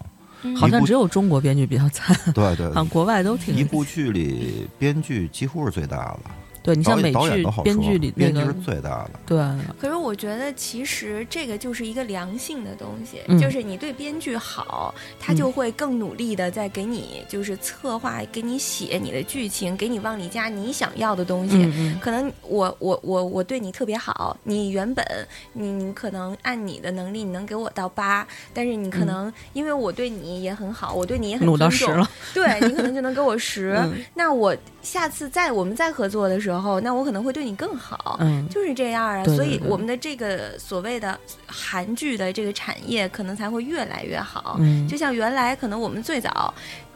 [0.43, 6.19] 嗯好像只有中国编剧比较惨，对对好像国外都挺一部剧里编剧几乎是最大的，
[6.63, 9.11] 对你像美剧都好说，编剧里那个编剧是最大的。
[9.25, 9.37] 对，
[9.79, 21.57] 可是我觉得，其实这个就是一个良性的东西，嗯就是你对编剧好，他就会更努力的在给你就是策划，给你写你的剧情，给你往里加你想要的东西。
[21.57, 25.05] 嗯嗯可能我我我我对你特别好，你原本
[25.53, 33.75] 你你可能按你的能力你能给我到八，但是你可能因为我对你也很好，我对你也很嗯努到尊重十了，对你可能就能给我十。
[33.83, 36.50] 嗯那我下次再我们再合作的时候，
[36.81, 38.17] 那我可能会对你更好。
[38.19, 44.57] 嗯，就是这样啊，对对对所以我们的这个所谓的韩剧的这个产业可能才会越来越好。
[44.59, 46.53] 嗯就像原来可能我们最早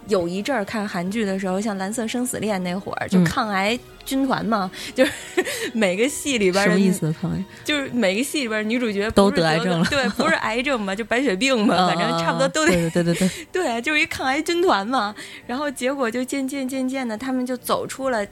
[0.08, 5.12] 有一阵儿看韩剧的时候，像《蓝色生死恋》那会儿，就嗯抗癌军团嘛，就是
[5.74, 6.91] 每个戏里边的什么意？
[6.91, 7.12] 思？
[7.20, 15.15] 抗癌就是每个戏里边女主角都得癌症了对，不是 癌症嘛，就白血病嘛，反正差不多都得对对对对对，对， 就是一抗癌军团嘛。
[15.48, 18.24] 然后结果就渐渐渐渐的，他们就走出了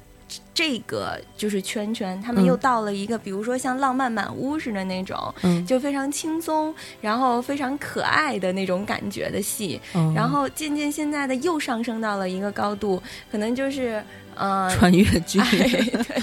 [0.54, 2.46] 这个就是圈圈，他们嗯。
[2.46, 5.65] 又到了一个，比如说像《浪漫满屋》似的那种，嗯。
[5.65, 9.80] 就非常轻松，然后非常可爱的那种感觉的戏。
[9.96, 14.04] 嗯然后渐渐现在的又上升到了一个高度，可能就是
[14.36, 14.69] 呃。
[14.76, 15.48] 穿越剧，哎，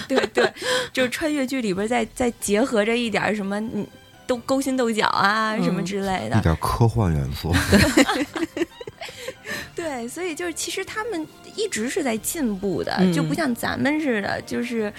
[0.09, 0.53] 对对对，
[0.92, 3.87] 就是穿越剧里边再再结合着一点什么，嗯，
[4.27, 6.38] 都勾心斗角啊、什么嗯之类的。
[6.38, 7.53] 一，点科幻元素，
[9.75, 11.27] 对，所以就是其实他们
[11.61, 14.92] 一直是在进步的，嗯就不像咱们似的，就是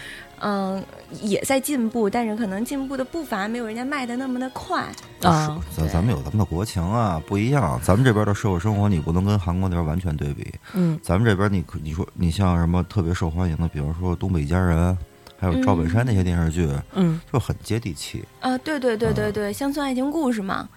[0.44, 0.84] 嗯、
[1.22, 4.84] 也在进步，但是可能进步的步伐没有人家迈的那么的快。
[5.22, 7.80] 啊，咱咱们有咱们的国情啊，不一样。
[7.84, 10.52] 咱们这边的社会生活，你不能跟韩国那边完全对比。
[10.74, 14.94] 嗯咱们这边你可你说你像什么特别受欢迎的，比如说《东北一家人》，
[15.40, 18.24] 还有赵本山那些电视剧，嗯就很接地气。
[18.40, 20.68] 啊，对对对对啊对，乡村爱情故事嘛。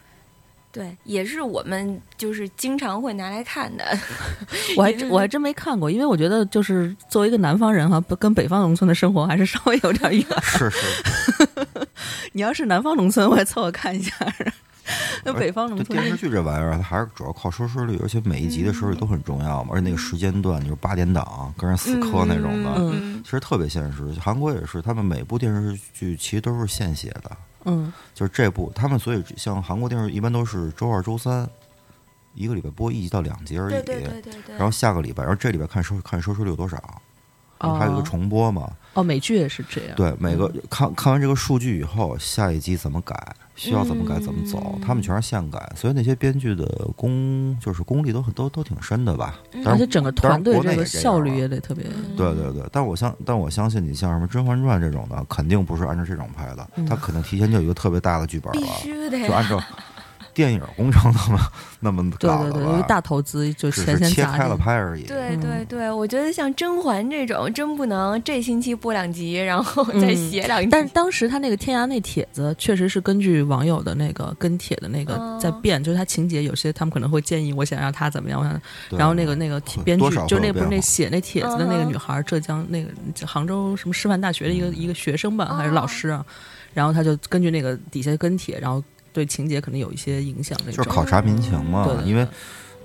[0.75, 3.85] 对，也是我们就是经常会拿来看的。
[4.77, 10.27] 我还我还真没看过，因为我觉得就是作为一个南方人哈，不跟北方农村的生活还是稍微有点远。
[10.43, 11.07] 是是，
[12.35, 14.13] 你要是南方农村，我也凑合看一下。
[15.25, 19.70] 那北方农村这电视剧这玩意儿，它还是主要靠收视率，而且每一集的收视率都很重要嘛。
[19.73, 24.12] 而且那个时间段就是八点档，跟人死磕那种的，嗯其实特别现实。
[24.20, 31.49] 韩国也是，他们每部电视剧其实都是现写的，嗯就是这部他们所以像韩国电视一般都是周二、周三
[32.35, 33.73] 一个礼拜播一集到两集而已。
[33.73, 34.57] 对对对对对。
[34.57, 37.01] 然后下个礼拜，然后这礼拜看收看收视率有多少，
[37.61, 38.71] 哦还有一个重播嘛。
[38.95, 39.97] 哦，美剧也是这样。
[39.97, 46.64] 对，每个看看完这个数据以后，下一集怎么改，需要怎么改怎么走，他们全是现改，所以那些编剧的
[46.95, 49.40] 功就是功力都很都都挺深的吧。
[49.64, 51.85] 而且整个团队这个效率啊也得特别。
[52.17, 59.61] 对对对，但我相但我相信你像什么《甄嬛传》这种的，肯定不是按照这种拍的，嗯他可能提前就有一个特别大的剧本必了，就按照
[60.35, 61.40] 电影工程那么
[61.81, 62.87] 那么对搞的对对，有一吧？
[62.88, 64.62] 大投资，就只钱是切开了先砸进去。
[64.62, 65.03] 拍而已。
[65.05, 70.68] 对嗯对对，我觉得像甄嬛这种真不能这星期播两集，然后再嗯写两集。
[70.70, 78.61] 但是当时他那个天涯那帖子，确实是根据网友的那个跟帖的那个哦在变，就是他情节有些他们可能会建议我想让他怎么样，我想
[78.99, 82.90] 然后那个那个编剧就那不是那写那帖子的那个女孩，浙江那个
[83.27, 86.25] 杭州什么师范大学的一个一个学生吧，还是哦老师啊，
[86.73, 88.83] 然后他就根据那个底下跟帖，然后
[89.14, 90.59] 对情节可能有一些影响。
[90.66, 92.29] 就是考察民情嘛对对，对因为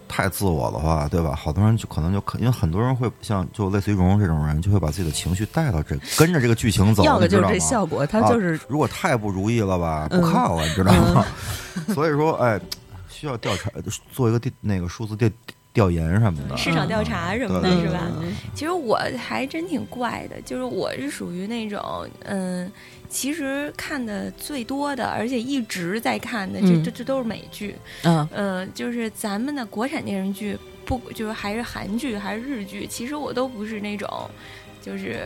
[0.08, 1.36] 太自我的话，对吧？
[1.36, 11.26] 好多人就可能就可，因为很多人会像就类似于蓉蓉这种人，就会把自己的情绪带到这，跟着这个剧情走，要的就是这效果，他啊就是如果太不如意了吧，嗯不看了，你知道吗？
[11.94, 12.60] 所以说，哎，
[13.10, 13.70] 需要调查，
[14.12, 15.30] 做一个调那个数字调
[15.72, 18.02] 调研什么的，市场调查什么的，对对是吧？
[18.20, 22.70] 嗯其实我还真挺怪的，就是我是属于那种，嗯，
[23.10, 26.84] 其实看的最多的，而且一直在看的，这嗯。
[26.84, 28.28] 这这都是美剧，嗯。
[28.32, 34.08] 呃，就是咱们的国产电视剧，不就是还是韩剧还是日剧，其实我都不是那种，
[34.82, 35.20] 就是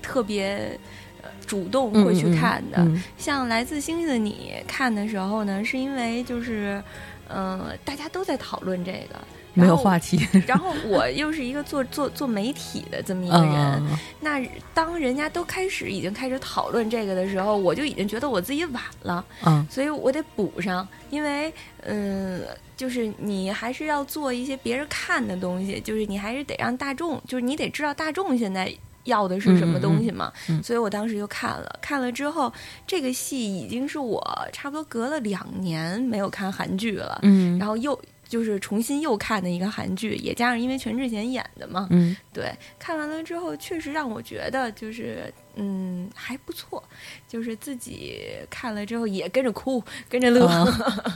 [0.00, 0.78] 特别。
[1.22, 6.82] 呃主动会去看的，嗯像《来自星星的你》看的时候呢，是因为就是，
[7.28, 9.20] 嗯、大家都在讨论这个，
[9.54, 14.40] 没有话题， 然后我又是一个做做做媒体的这么一个人，嗯那
[14.74, 22.42] 当人家都开始已经开始讨论这个的时候，我就已经觉得我自己晚了，嗯所以我得补上，因为嗯，
[22.76, 28.72] 就是你还是要做一些别人看的东西，就是你还是得让大众，就是你得知道大众现在。
[29.04, 30.30] 要的是什么东西嘛？
[30.50, 32.52] 嗯嗯嗯所以我当时就看了，看了之后，
[32.86, 37.98] 这个戏已经是我差不多隔了两年没有看韩剧了，嗯，然后又
[38.30, 42.16] 就是重新又看的一个韩剧，也加上因为全智贤演的嘛，嗯。
[42.32, 46.82] 对，看完了之后确实让我觉得就是嗯还不错，
[47.26, 50.46] 就是自己看了之后也跟着哭，跟着乐，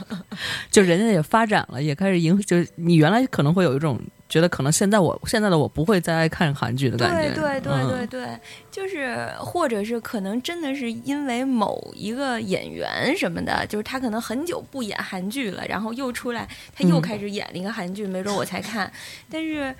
[0.09, 0.21] 嗯
[0.69, 3.97] 就人家也发展了，也开始迎，就是你原来可能会有一种
[4.27, 7.89] 觉得，可能现在我现在的我不会再爱看韩剧的感觉，对对对嗯。
[7.89, 8.39] 对对，
[8.71, 17.01] 就是或者是可能真的是因为某一个演员什么的，就是他可能很久不演韩剧了，然后又出来，他又嗯。
[17.01, 18.91] 开始演了一个韩剧，没准我才看，
[19.29, 19.73] 但是。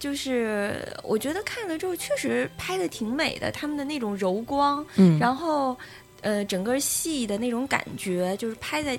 [0.00, 5.76] 就是我觉得看了之后确实拍的挺美的，他们的那种柔光，嗯，然后
[6.22, 8.98] 呃整个戏的那种感觉，就是拍在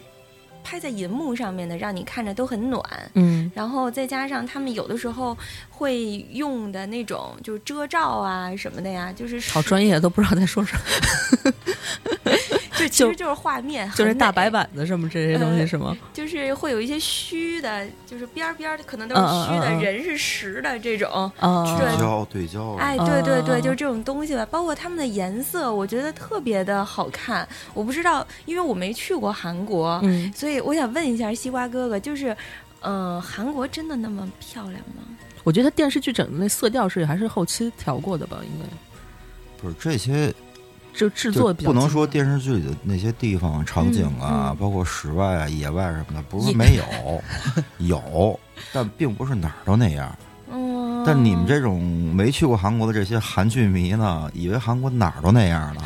[0.64, 2.82] 拍在银幕上面的，让你看着都很暖。
[3.16, 5.38] 嗯然后再加上他们有的时候
[5.70, 10.76] 会用的那种就是遮罩啊什么的呀，就是好专业，都不知道在说什
[11.44, 11.52] 么，
[12.78, 15.96] 就 其实就是画面，就是大白板子什么这些东西呃是吗？
[16.14, 21.10] 就是会有一些虚的，就是边儿边儿的可能都是虚的，嗯嗯人是实的这种。
[21.40, 27.48] 啊，对对焦对焦，哎，对对对，哦就是这种东西吧，包括他们的颜色，我觉得特别的好看。
[27.74, 32.36] 我不知道，因为我没去过韩国，嗯，所以我想问一下西瓜哥哥，就是，
[32.82, 35.04] 嗯、韩国真的那么漂亮吗？
[35.44, 38.66] 我觉得电视剧整的那色调是还是后期调过的吧，应该
[39.62, 40.34] 不是这些
[40.94, 47.24] 就制作比较不能说电视剧里的那些地方场景啊，嗯嗯包括室外啊、野外什么的，不是说没有，
[47.88, 48.40] 有，
[48.74, 50.16] 但并不是哪儿都那样。
[50.52, 55.82] 嗯，但你们这种没去过韩国的这些韩剧迷呢，以为韩国哪儿都那样呢，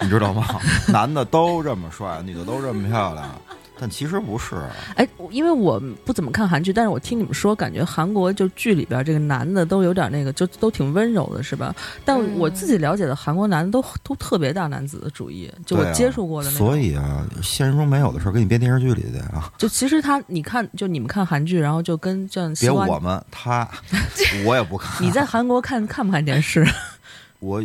[0.00, 0.44] 你知道吗？
[0.88, 3.40] 男的都这么帅，女的都这么漂亮，
[3.82, 4.54] 但其实不是。
[4.94, 11.74] 哎，因为我不怎么看韩剧，但是我听你们说，感觉韩国就剧里边这个男的都有点那个，就都挺温柔的，是吧？
[12.04, 16.68] 但嗯我自己了解的韩国男的都都特别大男子的主义，就我接触过的那种。
[16.68, 19.52] 所以啊，现实中没有的事儿，给你编电视剧里的啊。
[19.58, 23.68] 就其实他，你看，就你们看韩剧，然后就跟像西瓜别我们，他，
[24.46, 25.04] 我也不看。
[25.04, 26.64] 你在韩国看看不看电视？
[27.40, 27.60] 我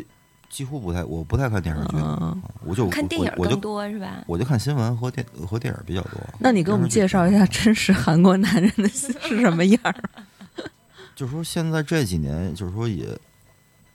[0.50, 4.24] 几乎不太，我不太看电视剧，嗯我就看电影更我我就多是吧？
[4.28, 6.14] 我就看新闻和电和电影比较多。
[6.40, 9.96] 那你给我们介绍一下真实韩国男人的是什么样儿？
[11.16, 13.06] 就是说现在这几年，就是说也，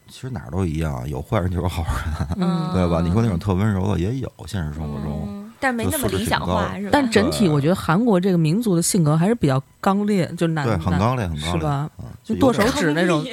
[0.09, 3.01] 其实哪儿都一样，有坏人就有好人，嗯对吧？
[3.01, 5.25] 你说那种特温柔的也有，现实生活中。
[5.29, 6.91] 嗯，但没那么理想化是吧？
[6.93, 11.91] 但整体我觉得韩国这个民族的性格还是比较刚烈，就男对，很刚烈，很刚烈，是吧？
[11.99, 13.25] 嗯就剁手指那种，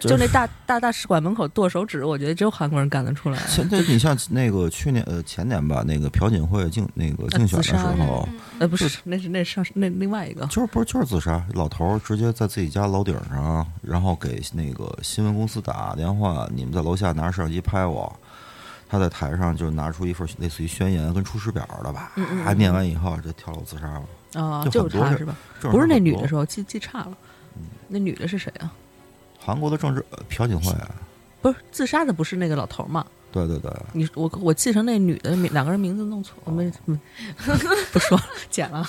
[0.00, 3.38] 就 就那大 大大使馆门口剁手指，我觉得只有韩国人干得出来。
[3.46, 8.28] 现在你像那个去年呃前年吧，那个朴槿惠竞那个竞选的时候，
[8.58, 18.14] 呃，不是，那是那上那另外一个，就是不是就是自杀，老头儿直接在自己家楼顶上，然后给那个新闻公司打电话，你们在楼下拿着摄像机拍我。
[18.88, 24.40] 他在台上就拿出一份类似于宣言跟出师表的吧，嗯嗯嗯还念完以后就跳楼自杀了。
[24.40, 25.34] 啊，就就是是他是吧？
[25.60, 26.46] 不是那女的时候？
[26.46, 27.12] 记记差了，
[27.88, 28.72] 那女的是谁啊？
[29.46, 30.90] 韩国的政治呃朴槿惠啊，
[31.40, 33.06] 不是自杀的，不是那个老头儿嘛？
[33.30, 36.98] 对对对，你我我记成那女的名两个人名字弄错，我们嗯
[37.92, 38.84] 不说了，剪了。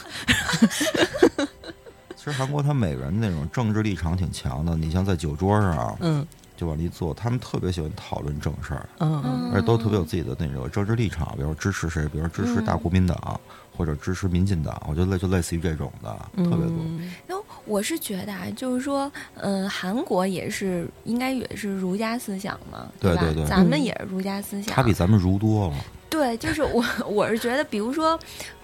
[2.17, 6.25] 其实韩国他每个人那种政治立场挺强的，你像在酒桌上，嗯。
[6.57, 13.39] 就往那一坐，他们特别喜欢讨论正事儿，嗯嗯而且都特别有自己的那种政治立场，比如支持谁，比如支持大国民党、
[13.77, 16.75] 或者支持民进党，我觉得类就类似于这种的特别多。
[16.79, 22.91] 嗯然后我是觉得啊，就是说，嗯、韩国也是应该也是儒家思想嘛，吧？
[22.99, 24.73] 对对对咱们也是儒家思想。
[24.73, 25.75] 他比咱们儒多了，
[26.10, 28.19] 对，就是我 我是觉得，比如说。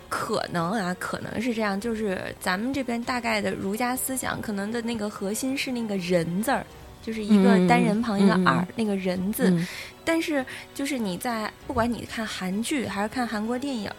[0.09, 6.63] 可能啊，可能是这样，就是咱们这边大概的儒家思想，可能的那个核心是那个人字儿，
[7.03, 9.49] 就是一个嗯单人旁一个嗯嗯二，那个人字。
[9.51, 9.67] 嗯。
[10.05, 13.89] 但是就是你在不管你看韩剧还是看韩国电影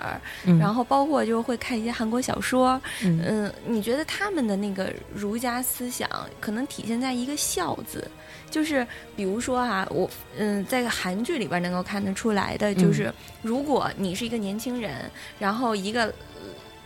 [0.60, 3.22] 然后包括就会看一些韩国小说，嗯。
[3.26, 6.08] 嗯，你觉得他们的那个儒家思想
[6.40, 8.06] 可能体现在一个孝字，
[8.50, 8.86] 就是
[9.16, 16.12] 比如说啊，我嗯，在韩剧里边能够看得出来的，就是如果你是一个年轻人，然后一个呃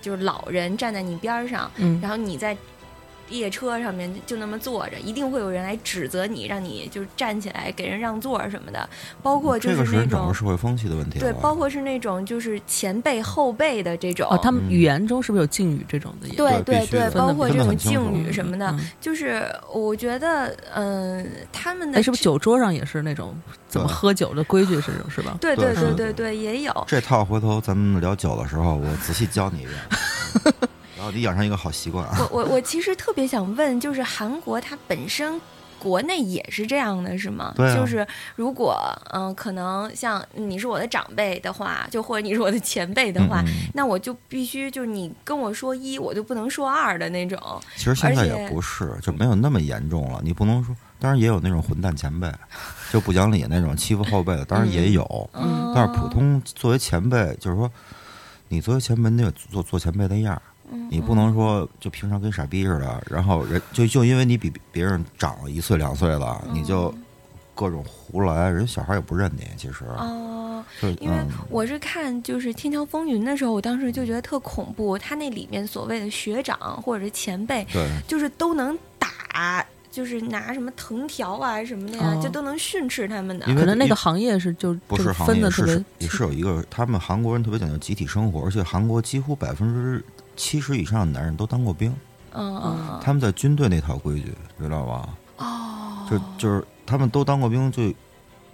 [0.01, 1.99] 就是老人站在你边儿上，嗯。
[2.01, 2.57] 然后你在
[3.31, 8.89] 列车上面就那么坐着，一定会有人来指责你，让你就是站起来给人让座什么的，
[9.23, 11.19] 包括就是是那种人整个社会风气的问题。
[11.19, 14.27] 对，包括是那种就是前辈后辈的这种。
[14.31, 16.35] 哦，他们嗯语言中是不是有敬语这种的也？
[16.35, 23.35] 对对对，包括这种敬语什么的，嗯就是我觉得，嗯、他们的哎，是不是酒桌上也是那种
[23.69, 25.37] 怎么喝酒的规矩是是吧？
[25.41, 26.85] 对对对对对，也有。
[26.87, 29.79] 这套回头咱们聊酒的时候，我仔细教你一遍，
[31.09, 32.29] 然后你养成一个好习惯啊。
[32.31, 35.41] 我我我其实特别想问，就是韩国它本身。
[35.81, 37.53] 国内也是这样的，是吗？
[37.55, 38.05] 对啊就是
[38.35, 38.77] 如果
[39.13, 43.45] 嗯、可能像你是我的长辈的话，就或者你是我的前辈的话，
[43.75, 47.39] 那我就必须就是你跟我说一，我就不能说二的那种。
[47.77, 50.21] 其实现在也不是，就没有那么严重了。
[50.25, 52.29] 你不能说，当然也有那种混蛋前辈，
[52.93, 55.31] 就不讲理那种欺负后辈的，当然也有。
[55.35, 57.71] 嗯，但是普通作为前辈，就是说，
[58.49, 60.43] 你作为前辈，你得做做前辈的样儿。
[60.73, 66.95] 嗯你不能说就平常跟傻逼似的，然后人就就因为你比别人长了一岁两岁了，你就
[67.55, 69.45] 各种胡来，人小孩也不认你。
[69.57, 74.97] 其实，哦，就因为嗯，我是看就是《天桥风云》的时候，我当时就觉得特恐怖。
[74.97, 83.47] 他那里面所谓的学长或者是前辈，对，就是都能打，就是拿什么藤条啊什么的呀，哦就都能训斥他们的。
[83.47, 90.05] 可能那个行业是就不是行业，分的特别是是也是有一个，他们韩国人特别讲究集体生活，而且韩国几乎百分之
[90.39, 91.95] 七十以上的男人都当过兵，
[92.33, 95.09] 嗯嗯他们在军队那套规矩，知道吧？
[95.39, 97.93] 哦，就就是他们都当过兵，就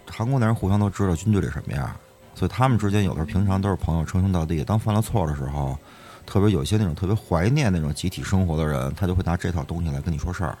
[0.09, 1.89] 韩国男人互相都知道军队里什么样，
[2.33, 4.63] 所以他们之间有的时候平常都是朋友，称兄道弟。
[4.63, 5.77] 当犯了错的时候，
[6.25, 10.57] 特别有一些那种特别怀念那种集体生活的人，他就会拿这套东西来跟你说事儿。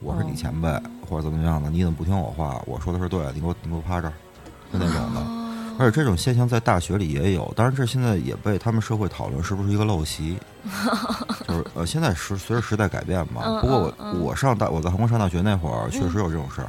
[0.00, 0.68] 我是你前辈，
[1.08, 2.60] 或者怎么样的，你怎么不听我话？
[2.66, 4.12] 我说的是对的，你给我你给我趴这儿，
[4.72, 5.39] 就那种的。
[5.80, 10.36] 而且这种现象在大学里也有，当然这现在也被他们社会讨论是不是一个陋习，
[11.48, 13.40] 就是呃，现在时随着时代改变嘛。
[13.46, 16.68] 嗯不过我嗯嗯我上大我在韩国上大学那会儿，确实有这种事儿，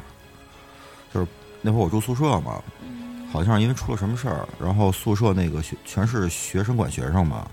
[1.13, 1.27] 就是
[1.61, 2.61] 那会儿我住宿舍嘛，
[3.33, 7.45] 好像是因为出了什么事儿，然后宿舍那个学全是学生管学生嘛，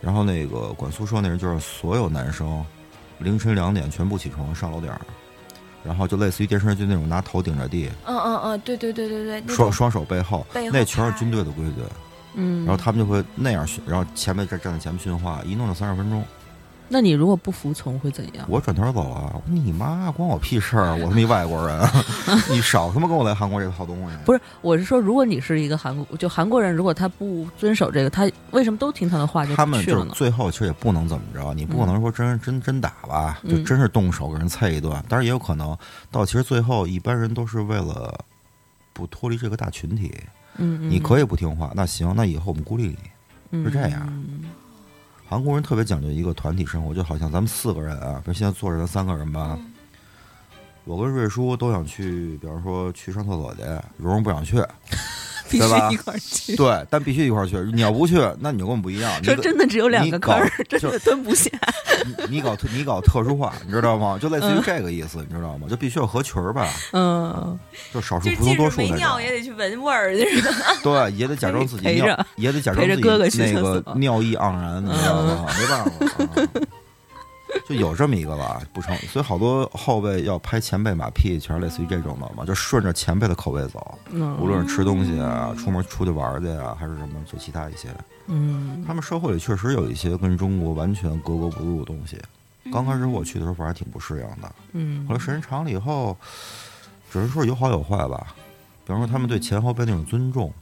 [0.00, 2.64] 然后那个管宿舍那人就是所有男生
[3.18, 4.98] 凌晨两点全部起床上楼顶儿，
[5.84, 11.82] 然后就类似于电视剧那种拿头顶着地，嗯嗯嗯，对对对对对，双双手背后，背后那全是军队的规矩。
[12.34, 16.24] 嗯，然后他们就会那样训，然后前面站站在前面训话，一弄就三十分钟。
[16.92, 18.44] 那你如果不服从会怎样？
[18.48, 20.94] 我转头走啊，你妈关我屁事儿！
[20.96, 21.80] 我他妈一外国人，
[22.50, 24.16] 你少他妈跟我来韩国这套东西。
[24.26, 30.10] 不是，我是说，如果你是一个韩国，就韩国人，如果他不遵守这个，他为什么都听他的话就他们去了呢？
[30.10, 34.92] 就是最后其实也不能怎么着，你不可能说真真真打吧，嗯就真是动手给人啐一顿。
[35.08, 35.74] 当然也有可能
[36.10, 38.14] 到其实最后一般人都是为了
[38.92, 40.12] 不脱离这个大群体，
[40.58, 42.98] 嗯，嗯你可以不听话，那行，那以后我们孤立你。
[43.54, 44.44] 嗯是这样嗯
[45.32, 49.72] 韩国人特别讲究一个团体生活，就好像咱们四个人啊，比如现在坐着咱三个人吧，嗯。
[50.84, 53.62] 我跟瑞叔都想去，比方说去上厕所去，
[53.96, 54.62] 蓉蓉不想去，
[55.52, 56.56] 必对吧须一块去。
[56.56, 57.56] 对，但必须一块儿去。
[57.72, 59.12] 你要不去，那你就跟我们不一样。
[59.20, 61.50] 你真的只有两你搞个坑，真就的蹲不下。
[62.04, 64.18] 你你搞特你搞特殊化，你知道吗？
[64.20, 65.68] 就类似于这个意思，你知道吗？
[65.68, 67.58] 就必须要合群儿吧，嗯，
[67.92, 69.20] 就少数服从多数没尿。
[69.20, 70.16] 也得去闻味儿？
[70.82, 75.46] 对，也得假装自己尿，也得假装自己哥哥那个尿意盎然，你知道吗？
[75.58, 75.90] 没办法。
[77.54, 87.88] 啊就有这么一个吧，不成，所以好多后辈要拍前辈马屁，全是类似于这种的嘛，就顺着前辈的口味走，嗯无论是吃东西啊，出门出去玩去啊，还是什么，做其他一些。
[88.26, 92.18] 嗯他们社会里确实有一些跟中国完全格格不入的东西。
[92.72, 94.52] 刚开始我去的时候，反正还挺不适应的。
[94.72, 96.16] 嗯后来时间长了以后，
[97.10, 98.34] 只是说有好有坏吧。
[98.84, 100.52] 比方说他们对前后辈那种尊重，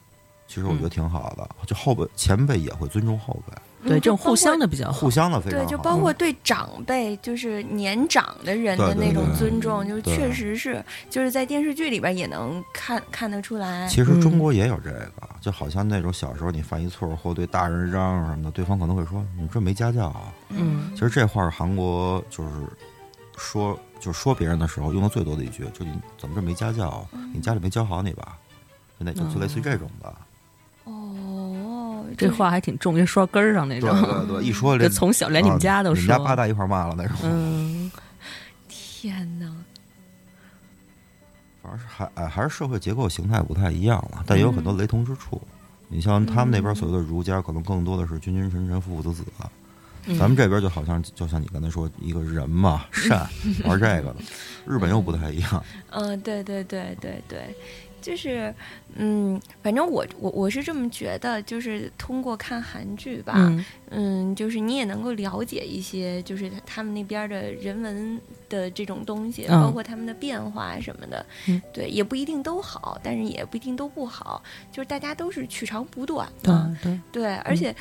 [0.48, 1.48] 其实我觉得挺好的。
[1.66, 4.66] 就后辈前辈也会尊重后辈，对这种互相的。
[4.66, 5.10] 比较好互。
[5.10, 13.88] 相的非常好对，就包括对长辈，就是年长的人的那种尊重，就是确实是，就是在电视剧里边也能看看得出来。
[13.88, 15.10] 其实嗯中国也有这个，
[15.40, 20.32] 就好像那种小时候你犯一错或对大人嚷嚷什么的，对方可能会说你这没家教啊。
[20.50, 22.50] 嗯其实这话是韩国就是
[23.36, 27.08] 说就是说别人的时候用的最多的一句，就你怎么这没家教啊？
[27.34, 28.36] 你家里没教好你吧？
[28.98, 30.08] 就那就就类似于这种的。
[30.08, 30.14] 哦，
[32.28, 33.90] 这话还挺重，因为说到根儿上那种。
[34.02, 36.00] 对对对，一说 就连从小连你们家都说。
[36.00, 37.16] 啊你们家八大一块儿骂了那种。
[37.22, 37.90] 嗯，
[38.68, 39.46] 天哪！
[41.62, 45.40] 反正是还哎还是社会结构形态不太一样了，但也有很多雷同之处。
[45.88, 49.24] 你像他们那边所谓的儒家，可能更多的是君君臣臣、父父子子。
[50.06, 53.28] 嗯咱们这边就好像就像你刚才说，一个人嘛，善
[53.64, 54.16] 玩这个的。
[54.66, 57.54] 日本又不太一样，嗯，对对对对对，
[58.00, 58.52] 就是
[58.94, 71.24] 嗯，反正我我我是这么觉得，就是通过看韩剧吧，嗯嗯，就是你也能够了解一些，就是他们那边的人文的这种东西，嗯包括他们的变化什么的。
[71.48, 74.42] 嗯对，也不一定都好，但是也不一定都不好，
[74.72, 76.78] 就是大家都是取长补短对嘛。
[76.82, 77.74] 对，对，而且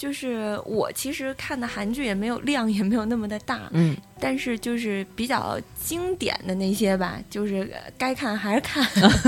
[0.00, 8.82] 就是我其实看的韩剧也没有量也没有那么的大，嗯但是就是比较经典的那些吧，就是呃该看还是看。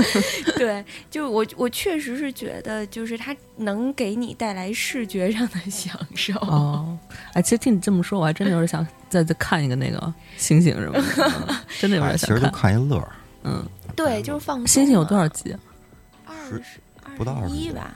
[0.57, 6.33] 对，就我我确实是觉得，就是它能给你带来视觉上的享受。
[6.39, 6.97] 哦，
[7.33, 10.93] 哎，其实听你这么说，我还真的有点想 再再看一个那个星星什么
[11.47, 12.73] 的， 真的有哎，点其实就想看。
[12.73, 13.11] 看一乐儿。
[13.43, 13.63] 嗯，
[13.95, 15.27] 对，就是放星星有多少？
[15.27, 15.59] 集啊？
[16.25, 16.63] 二十
[17.15, 17.93] 不到二十20集一吧。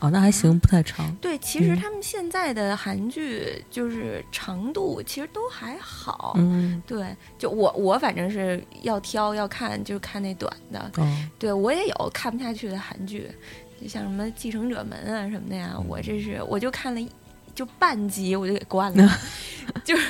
[0.00, 1.14] 哦，那还行，不太长。
[1.16, 6.34] 对，其实嗯他们现在的韩剧就是长度其实都还好。
[6.38, 10.90] 嗯，对，就我我反正是要挑要看，就看那短的。
[10.96, 13.30] 哦，对我也有看不下去的韩剧，
[13.80, 17.10] 就像什么《继承者们》啊什么的呀，我这是我就看了一
[17.54, 19.18] 就半集我就给关了，
[19.84, 20.06] 就是。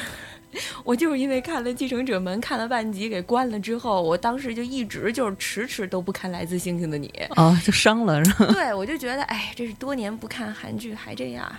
[0.85, 7.09] 我就是因为看了《继承者们》，看了半集给关了之后，我当时就一直就是迟迟都不看《来自星星的你》。
[7.41, 8.47] 哦，就伤了是吧？
[8.53, 11.51] 对，我就觉得，哎，这是多年不看韩剧还这样，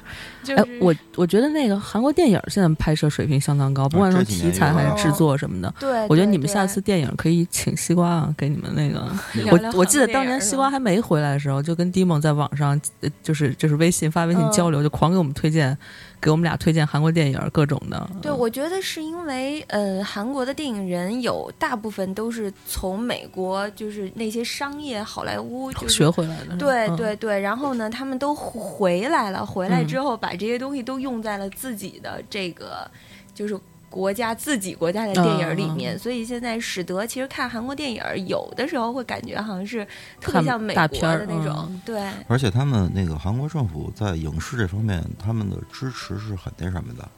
[0.43, 5.73] 就哎是、，我我觉得那个韩国电影现在拍摄水平相当高，不管从这几年题材还是制作什么的。
[5.79, 9.07] 对，我觉得你们下次电影可以请西瓜啊，给你们那个。
[9.51, 15.77] 我我记得当年西瓜还没回来的时候，就跟 Dimon 在网上，呃就是就是微信发微信嗯交流，就狂给我们推荐，
[16.19, 18.09] 给我们俩推荐韩国电影各种的。
[18.21, 26.55] 对，我觉得是因为，呃，韩国的电影人有大部分都是从美国，就是那些商业好莱坞，就是学回来的。
[26.57, 32.89] 对嗯，对对，然后呢，他们都回来了，回来嗯之后把这些东西都用在了自己的这个，
[33.33, 33.59] 就是
[33.89, 39.85] 国家自己国家的电影里面，嗯所以现在使得其实看韩国电影，有的时候会感觉好像是
[40.21, 47.09] 特别像美国的那种，嗯对，而且他们那个韩国政府在影视这方面，他们的支持是很那什么的。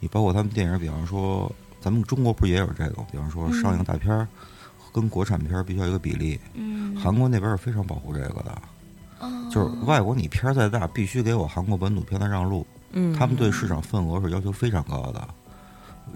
[0.00, 3.02] 你包括他们电影，比方说咱们中国不是也有这个？
[3.10, 4.26] 比方说上映大片儿
[4.92, 8.50] 跟国产片儿必须要有一个比例，嗯，韩国那边是非常保护这个的。
[9.20, 12.66] 哦就是外国你片儿再大，必须给我韩国本土片的让路。
[12.92, 15.28] 嗯，他们对市场份额是要求非常高的。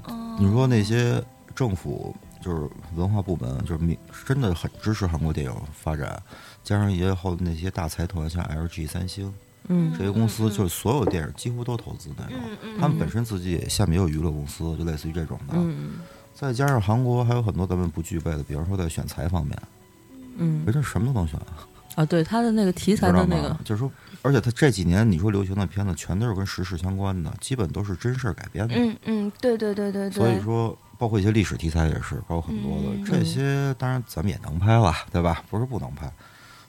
[0.05, 1.23] 哦你说那些
[1.55, 6.23] 政府就是文化部门，就是民真的很支持韩国电影发展，
[6.63, 9.33] 加上以后那些大财团，像 LG、三星
[9.69, 12.37] 嗯这些公司，就是所有电影几乎都投资那种。
[12.81, 15.55] 他们本身自己也下面也有娱乐公司，就类似于这种的。
[15.57, 16.01] 嗯
[16.35, 19.57] 再加上韩国还有很多咱们不具备的，比方说在选材方面，
[20.39, 23.57] 嗯人家什么都能选，啊，啊对他的那个题材的那个？
[23.65, 23.93] 就是说，
[24.23, 28.75] 而且他这几年你说流行的片子，全都是跟时事相关的，基本都是真事儿改编的。
[28.77, 35.45] 嗯嗯，对对对对对，所以说，包括一些历史题材也是，包括很多的、嗯这些，当然咱们也能拍了，对吧？
[35.51, 36.11] 不是不能拍，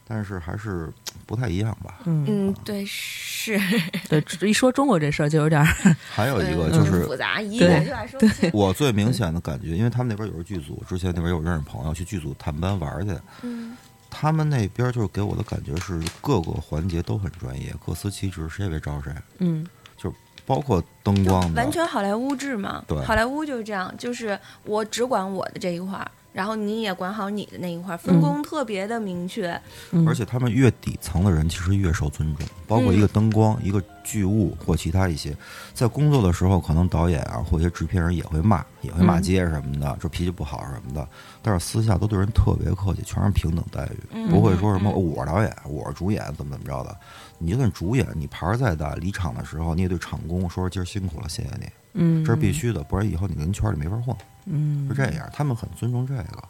[0.07, 0.91] 但是还是
[1.25, 1.95] 不太一样吧。
[2.05, 3.59] 嗯嗯，对，是
[4.09, 5.65] 对，一说中国这事儿就有点儿
[6.11, 8.19] 还有一个嗯就是复杂，一对两句话说。
[8.53, 13.11] 我最明显的感觉，因为他们那边有个剧组，之前那边有认识朋友去剧组探班玩儿去，
[13.43, 13.75] 嗯
[14.15, 19.65] 他们那边就是给我的感觉是各个环节都很专业，各司其职，谁也别招谁，嗯
[19.97, 20.13] 就
[20.45, 22.83] 包括灯光，完全好莱坞制嘛。
[22.87, 29.49] 对好莱坞就是这样，就是我只管我的这一块儿，然后你也管好你的那一块儿，分工特别的明确。
[29.91, 35.35] 嗯，而且他们越底层的人其实越受尊重，包括一个灯光、一个剧务或其他一些，
[35.73, 41.07] 在工作的时候，可能导演啊或一些制片人也会骂，也会骂街什么的，就脾气不好什么的。
[41.41, 46.97] 但是私下都对人特别客气，全是平等待遇，嗯不会说什么嗯我是导演，我是主演，怎么怎么着的。
[47.37, 54.15] 你就算主演，你牌儿再大，离场的时候你也对场工说今儿辛苦了，谢谢你，嗯，这是必须的，不然以后你跟圈里没法混。
[54.45, 54.87] 嗯。
[54.89, 56.43] 是这样，他们很尊重这个，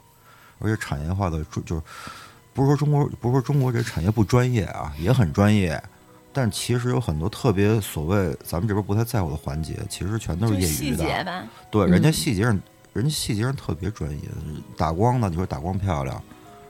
[0.59, 1.81] 而且产业化的就就是
[2.53, 5.81] 不是说中国不是说中国这产业不专业啊，也很专业，
[6.31, 11.25] 但其实有很多特别所谓咱们这边不太在乎的环节，其实全都是业余细节的。
[11.25, 12.13] 吧，对，人家嗯。
[12.13, 12.59] 细节上，
[12.93, 14.19] 人家细节上特别专业，
[14.77, 16.21] 打光的，你说打光漂亮，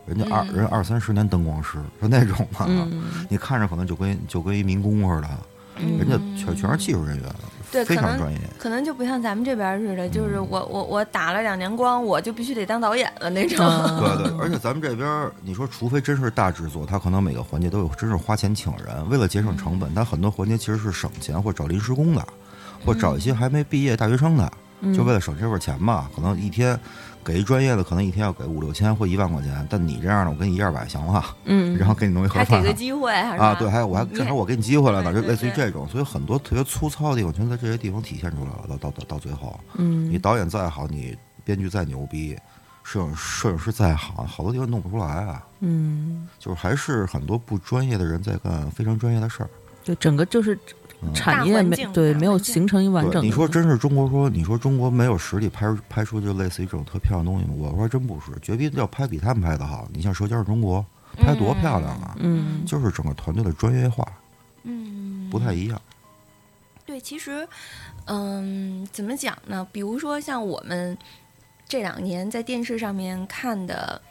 [0.06, 0.56] 人家二、嗯。
[0.56, 3.26] 人二三十年灯光师，就那种的，嗯。
[3.30, 5.30] 你看着可能就跟就跟一民工似的，
[5.78, 5.98] 嗯。
[5.98, 7.30] 人家全全是技术人员，
[7.74, 8.40] 对可能非常专业。
[8.58, 13.66] 可能就不像咱们这边似的，就是嗯我我我打了两年光，我就必须得当导演了那种。
[13.66, 22.26] 啊 对对，而且咱们这边儿，你说除非真是大制作，他可能每个环节都有真是花钱请人，为了节省成本，他很多环节其实是省钱或找临时工的，
[22.86, 24.52] 或找一些还没毕业大学生的，
[24.82, 26.10] 嗯就为了省这份钱嘛。
[26.16, 26.80] 可能一天
[27.24, 38.68] 给一专业的，可能一天要给五六千或一万块钱，但你这样的，我给你一二百行了，嗯，然后给你弄一盒饭还给个机会，啊，对，还有我还正好我给你机会了呢，就类似于这种，所以很多特别粗糙的地方全在这些地方体现出来了。
[38.68, 40.12] 到到到到最后，嗯。
[40.12, 42.38] 你导演再好，你编剧再牛逼，
[42.84, 45.44] 摄影摄影师再好，好多地方弄不出来啊。
[45.62, 49.50] 嗯，就是还是很多不专业的人在干非常专业的事儿。
[49.84, 50.60] 对，整个就是嗯
[51.14, 53.22] 产业没对没有形成一完整，的。
[53.22, 57.54] 你说真是中国说，你说中国没有实力拍拍出就类似于这种特漂亮东西吗？
[57.58, 59.88] 我说真不是，绝逼要拍比他们拍的好。
[59.94, 60.86] 你像《舌尖上中国》
[61.22, 62.16] 拍多漂亮啊！
[62.20, 64.08] 嗯就是整个团队的专业化
[64.64, 65.82] 嗯，不太一样。
[66.86, 67.48] 对，其实，
[68.06, 69.66] 嗯，怎么讲呢？
[69.72, 70.98] 比如说像我们
[71.68, 74.02] 这两年在电视上面看的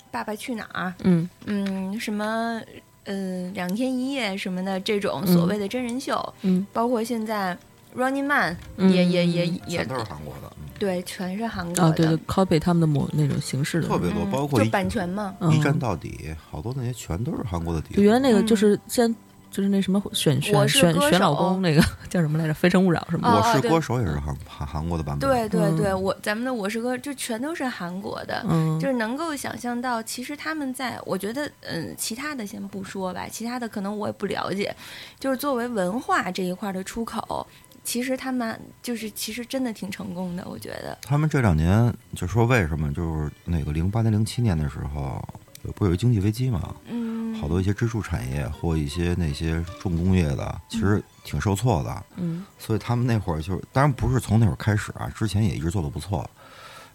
[0.10, 2.60] 《爸爸去哪儿》，嗯嗯，什么，
[3.06, 7.56] 呃，两天一夜什么的这种所谓的真人秀，嗯包括现在
[7.96, 10.66] Running Man 嗯也、也也也全都是韩国的，嗯。
[10.78, 19.18] 对，全是韩国的，啊，对对，copy 他们的某那种形式的，特别多，包括一版权嘛，嗯一站到底，好多那些全都是韩国的底原来那个嗯就是现在
[19.56, 23.30] 就是那什么选选选选老公那个 叫什么来着，《非诚勿扰》是吗？
[23.32, 25.26] 哦对我是歌手也是韩韩韩国的版本。
[25.30, 34.76] 对对对，嗯我咱们的我是歌就全都是韩国的，嗯，就是能够想象到，其实他们在，我觉得，嗯，其他的先不说吧，其他的可能我也不了解，
[35.18, 37.46] 就是作为文化这一块的出口，
[37.82, 46.74] 其实他们就是其实真的挺成功的，我觉得，他们这两年就说为什么，就是那个零八年、零七年的时候，有不是有一经济危机嘛？
[46.88, 52.04] 嗯，好多一些支柱产业或一些那些重工业的，其实挺受挫的。
[52.16, 56.28] 嗯所以他们那会儿就，当然不是从那会儿开始啊，之前也一直做的不错。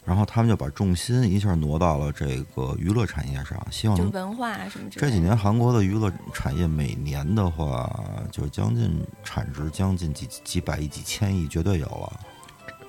[0.03, 4.89] 然后他们就把重心一下挪到了这个娱乐产业上，希望能就文化啊什么。
[4.89, 7.87] 这几年韩国的娱乐产业每年的话，
[8.31, 12.19] 就将近产值将近几几百亿、几千亿，绝对有了，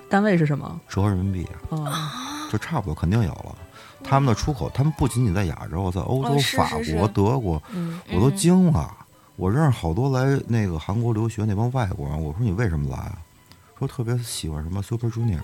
[0.09, 0.81] 单位是什么？
[0.89, 1.87] 折合人民币哦，
[2.51, 3.55] 就差不多肯定有了。
[4.03, 8.95] 他们的出口，他们不仅仅在亚洲，在欧洲、哦是法国、德国，嗯我都惊了。
[9.35, 13.17] 我认识好多来那个韩国留学那帮外国人，我说你为什么来啊？
[13.79, 15.41] 说特别喜欢什么 Super Junior，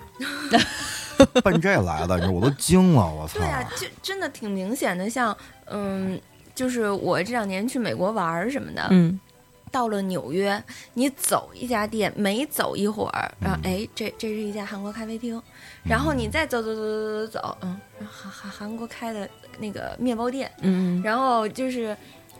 [1.42, 3.38] 奔这来的，你说我都惊了，我操！
[3.38, 5.36] 对啊，就真的挺明显的，像
[5.66, 6.18] 嗯，
[6.54, 9.18] 就是我这两年去美国玩儿什么的，嗯
[9.72, 10.62] 到了纽约，
[10.94, 15.40] 你走一家店，每走一会儿，然后嗯哎，这这是一家韩国咖啡厅，
[15.84, 19.28] 然后你再走走走走走走，嗯，韩韩韩国开的
[19.58, 21.96] 那个面包店，嗯然后就是。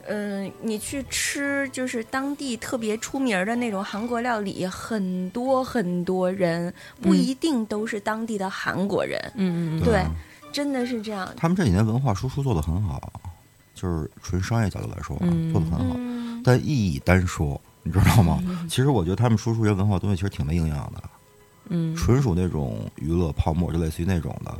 [0.09, 6.73] 嗯，你去吃就是当地特别出名儿的那种韩国料理，很多很多人，
[7.03, 10.11] 不嗯一定都是当地的韩国人，嗯嗯对啊
[10.51, 11.31] 真的是这样。
[11.37, 13.13] 他们这几年文化输出做得很好，
[13.75, 15.95] 就是纯商业角度来说啊，嗯做得很好。
[15.99, 18.43] 嗯，但意义单说，你知道吗？
[18.71, 21.03] 其实我觉得他们输出一些文化东西其实挺没营养的，
[21.71, 24.55] 嗯，纯属那种娱乐泡沫，就类似于那种的。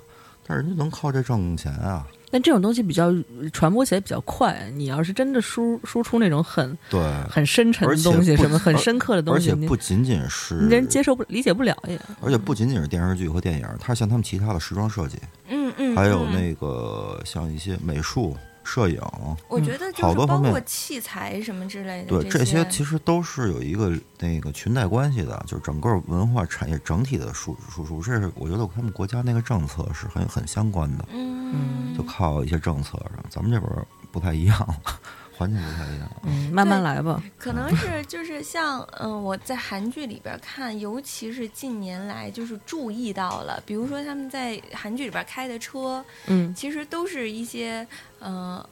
[0.47, 3.15] 但是人家能靠这挣钱啊，但这种东西比较
[3.53, 4.69] 传播起来比较快。
[4.75, 12.01] 你要是真的输输出那种很对，很深沉的东西，什么很深刻的东西，而且不仅仅是人接受不理解不了也。
[12.21, 19.01] 而且不仅仅是电视剧和电影，它像他们其他的时装设计，嗯嗯，嗯还有那个像一些美术、摄影，
[19.49, 34.75] 我觉得就是包好多方面括器材什么之类的，对这这些其实都是有一个那个裙带关系的，就是整个文化产业整体的输输出，这是我觉得他们国家那个政策是很很相关的，嗯，就靠一些政策上，咱们这边不太一样，
[35.37, 36.11] 环境不太一样。
[36.25, 37.23] 嗯，慢慢来吧。
[37.39, 47.87] 可能是 就是像嗯、我在韩剧里边看，尤其是近年来就是注意到了，比如说他们在韩剧里边开的车，嗯其实都是一些
[48.21, 48.65] 呃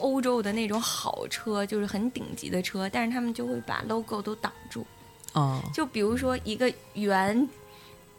[0.00, 4.86] 欧洲的那种好车，就是很顶级的车，但是他们就会把 logo 都挡住，
[5.34, 7.48] 哦，就比如说一个圆。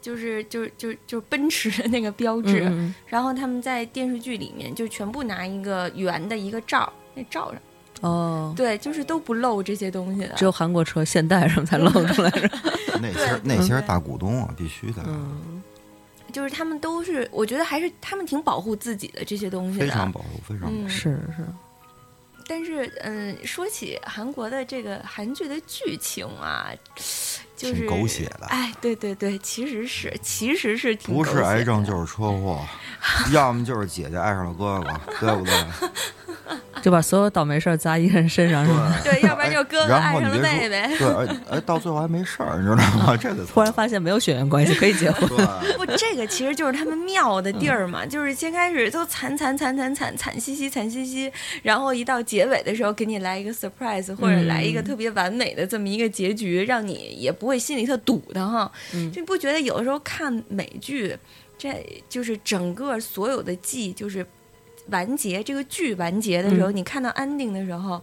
[0.04, 7.60] 就是就是就是就是奔驰的那个标志，嗯嗯然后他们在电视剧里面就全部拿一个圆的一个罩，那罩上，
[8.02, 10.34] 嗯哦，对，就是都不露这些东西的。
[10.34, 12.58] 只有韩国车现代什么才露出来是吧？
[13.00, 15.02] 那些那些是大股东啊，必须的。
[15.06, 15.53] 嗯
[16.34, 20.74] 就是他们都是，我觉得还是他们挺保护自己的这些东西的，非常保护，非常保护。
[20.74, 21.46] 嗯是是，
[22.46, 26.70] 但是，嗯，说起韩国的这个韩剧的剧情啊，
[27.56, 32.60] 就是挺狗血的哎，对对对，其实是其实是挺不是癌症就是车祸，
[33.32, 35.54] 要么就是姐姐爱上了哥哥，对不对？
[36.82, 38.92] 就把所有倒霉事儿砸一个人身上，是吧？
[39.02, 40.94] 对， 要不然就哥哥爱上了妹妹。
[40.98, 43.16] 对，而哎，到最后还没事儿，你知道吗？
[43.16, 45.26] 这个突然发现没有血缘关系，可以结婚。
[45.30, 51.32] 对，不，这个其实就是他们妙的地儿嗯嘛，就是先开始都惨惨惨惨惨惨兮兮惨兮兮，
[51.62, 58.70] 然后一到结尾的时候给你来一个 surprise，或者来一个嗯特别完美的这么一个结局，让你也不会心里特堵的哈。
[58.94, 61.16] 嗯就不觉得有的时候看美剧，
[61.58, 64.26] 这就是整个所有的季就是。
[64.88, 68.02] 完结这个剧完结的时候，嗯你看到 ending 的时候，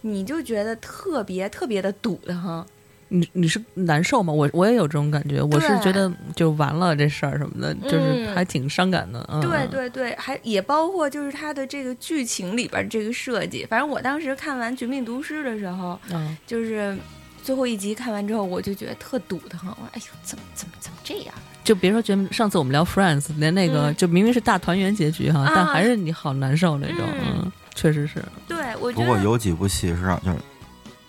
[0.00, 2.66] 你就觉得特别特别的堵的哈。
[3.08, 4.32] 你你是难受吗？
[4.32, 9.22] 我我也有这种感觉，我是觉得就完了这事儿什么的，就是嗯还挺伤感的。
[9.30, 13.66] 嗯、对对对，还也包括就是它的这个剧情里边这个设计。
[13.66, 16.96] 反正我当时看完《绝命毒师》的时候，嗯，就是
[17.42, 19.68] 最后一集看完之后，我就觉得特堵得很。
[19.70, 21.34] 我说：“哎呦，怎么怎么怎么这样？
[21.64, 26.98] 就别说觉得上次我们聊 Friends，连那个、嗯就明明是大团圆结局哈，啊但还是你好难受那种。
[27.06, 28.22] 嗯嗯，确实是。
[28.48, 30.38] 对我觉不过有几部戏是让就是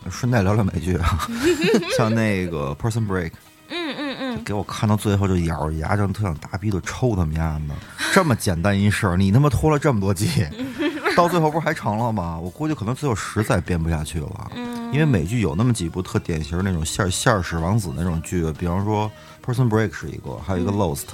[0.10, 1.28] 顺带聊聊美剧啊，
[1.98, 3.30] 像那个《Person Break》，
[3.70, 7.76] 嗯嗯嗯，给我看到最后就咬着牙，就特想大逼的抽他们丫的。
[8.14, 10.46] 这么简单一事儿，你他妈拖了这么多季，
[11.16, 12.38] 到最后不是还成了吗？
[12.40, 14.52] 我估计可能最后实在编不下去了。
[14.56, 19.12] 嗯因为美剧有那么几部特典型那种馅儿馅儿使王子那种剧，比方说
[19.46, 21.06] 《Person Break》是一个，还有一个《Lost》，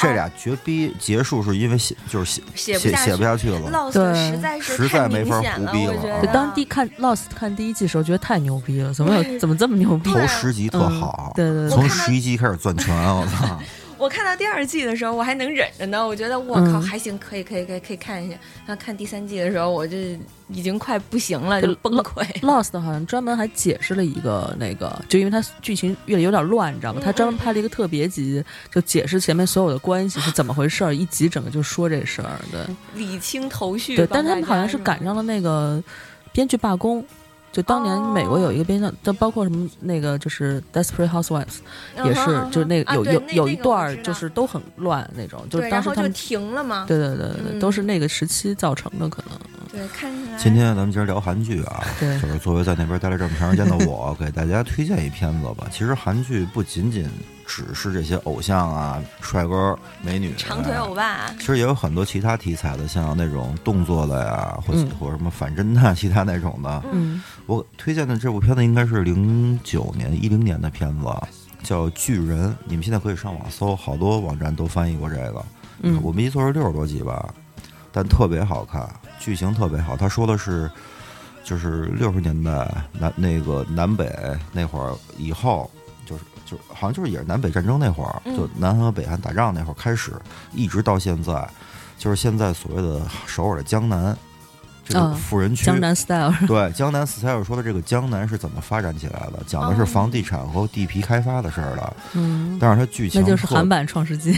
[0.00, 3.70] 这俩绝逼结束是因为写就是写写写不下去写不下去了。
[3.70, 6.26] Lost 对实在是实在太没法明显了，胡逼了啊我觉得。
[6.26, 10.12] 就当第看 Lost 看第一季的时候，觉得太牛逼了，怎么有怎么这么牛逼？
[10.12, 13.58] 头十集特好，嗯对对对从十一集开始攥拳，我操！
[13.98, 16.06] 我看到第二季的时候，我还能忍着呢。
[16.06, 18.36] 我觉得我靠，嗯还行，可以可以可以可以看一下。
[18.64, 19.96] 然后看第三季的时候，我就
[20.48, 22.24] 已经快不行了，就就崩溃。
[22.40, 27.00] Lost 好像专门还解释了一个那个，就因为它剧情越来有点乱，你知道吗？
[27.04, 28.42] 他专门拍了一个特别集，
[28.72, 32.40] 就解释前面所有的关系是怎么回事儿，一集整个就说这事儿。
[32.52, 32.60] 对
[32.94, 33.96] 理清头绪。
[33.96, 35.82] 对，但是他们好像是赶上了那个
[36.32, 37.04] 编剧罢工。
[37.50, 41.58] 就当年美国有一个编剧，就包括什么那个就是《Desperate Housewives》，
[42.06, 46.84] 也是就是那啊有有有一段儿就是都很乱那种，就是，当时他们停了吗。
[46.86, 49.38] 对对对对，嗯都是那个时期造成的，可能
[49.78, 55.68] 对，看起来今天咱们今儿聊韩剧啊，就是作为在那边待了这么长时间的我，给大家推荐一片子吧。
[55.70, 57.08] 其实韩剧不仅仅
[57.46, 66.82] 只是这些偶像啊、帅哥美女、啊长腿欧巴，其实也有很多其他题材的，像那种动作的呀，或者、嗯或者什么反侦探、其他那种的。
[66.92, 71.06] 嗯我推荐的这部片子应该是零九年、一零年的片子，
[71.62, 72.48] 叫《巨人》。
[72.64, 75.44] 你们现在可以上网搜，好多网站都翻译过这个。
[75.82, 77.32] 嗯我没记错是六十多集吧，
[77.92, 79.96] 但特别好看，剧情特别好。
[79.96, 80.70] 他说的是，
[81.42, 84.14] 就是六十年代南那个南北
[84.52, 85.70] 那会儿以后，
[86.06, 90.12] 就是就好像就是也是南北战争那会儿，嗯就南韩和北韩打仗那会儿开始，
[90.52, 91.48] 一直到现在，
[91.96, 94.16] 就是现在所谓的首尔的江南
[94.88, 95.64] 这个啊富人区。
[95.66, 101.96] 江南 style，对江南 style 说的这个江南是怎么发展起来的，讲的是哦房地产和地皮开发的事儿了。
[102.14, 104.32] 嗯，但是它剧情那就是韩版《创世纪》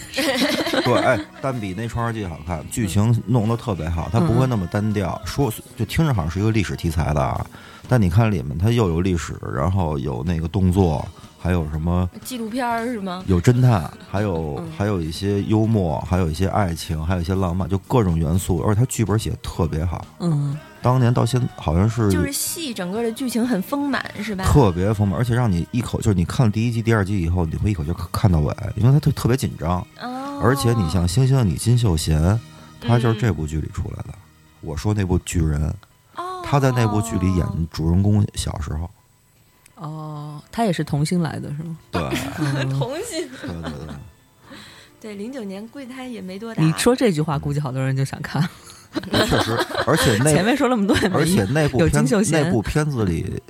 [0.84, 5.20] 对，哎，但比那《创世纪》好看，剧情弄得特别好，它不会那么单调。
[5.24, 7.44] 说就听着好像是一个历史题材的啊，
[7.88, 11.06] 但你看里面它又有历史，然后有那个动作，
[11.42, 13.24] 还有什么纪录片儿是吗？
[13.26, 20.04] 有侦探，还有嗯还有一些幽默，还有一些爱情，还有一些浪漫，就各种元素，而且他剧本写得特别好。
[20.18, 24.44] 嗯，当年到现好像是就是戏整个的剧情很丰满，是吧？
[24.44, 29.80] 特别丰满，而且让你一口就是你看了第一集、第二集以后，你会一口就看看到尾，因为他特特别紧张。
[30.02, 32.40] 哦而且你像《星星的你》金秀贤，
[32.80, 34.14] 他就是嗯这部剧里出来的。
[34.62, 35.62] 我说那部巨人，
[36.16, 38.88] 哦，他在那部剧里演主人公小时候。
[39.80, 41.76] 哦，他也是童星来的是吗？
[41.90, 42.00] 对
[42.78, 43.28] 童星。
[43.40, 43.94] 对对对，
[45.00, 46.62] 对，零九年估计他也没多大。
[46.62, 48.46] 你说这句话，估计好多人就想看。
[49.10, 49.56] 确实，
[49.86, 53.40] 而且那前面说那么多也没而且那部片金秀贤那部片子里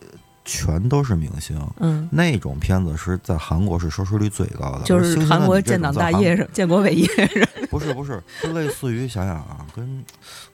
[0.45, 1.59] 全都是明星。
[1.79, 10.05] 嗯，那种片子是在韩国是收视率最高的，就是韩国建党大业是建国伟业是，不是不是，就类似于想想啊，跟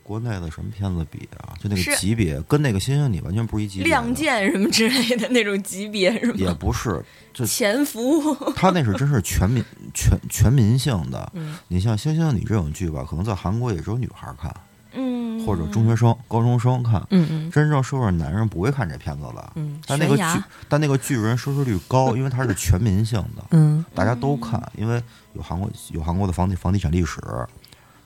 [0.03, 1.57] 国内的什么片子比啊？
[1.59, 3.89] 就那个级别，跟那个星星你完全不是一级别。
[3.89, 6.53] 亮剑什么之类的那种级别是也？
[6.55, 7.03] 不是，
[7.33, 8.35] 就潜伏。
[8.55, 9.65] 他那是真是全民
[9.95, 11.33] 全全民性的。
[11.35, 14.55] 嗯你像《星星你》这种剧吧，可能在韩国也只有女孩看，
[14.97, 17.01] 嗯，或者中学生、高中生看。
[17.11, 20.23] 嗯嗯真正社会上男人不会看这片子的，嗯，但那个巨，
[20.69, 25.03] 但那个巨人收视率高，因为它是全民性的，嗯大家都看，因为
[25.35, 27.21] 有韩国有韩国的房地房地产历史，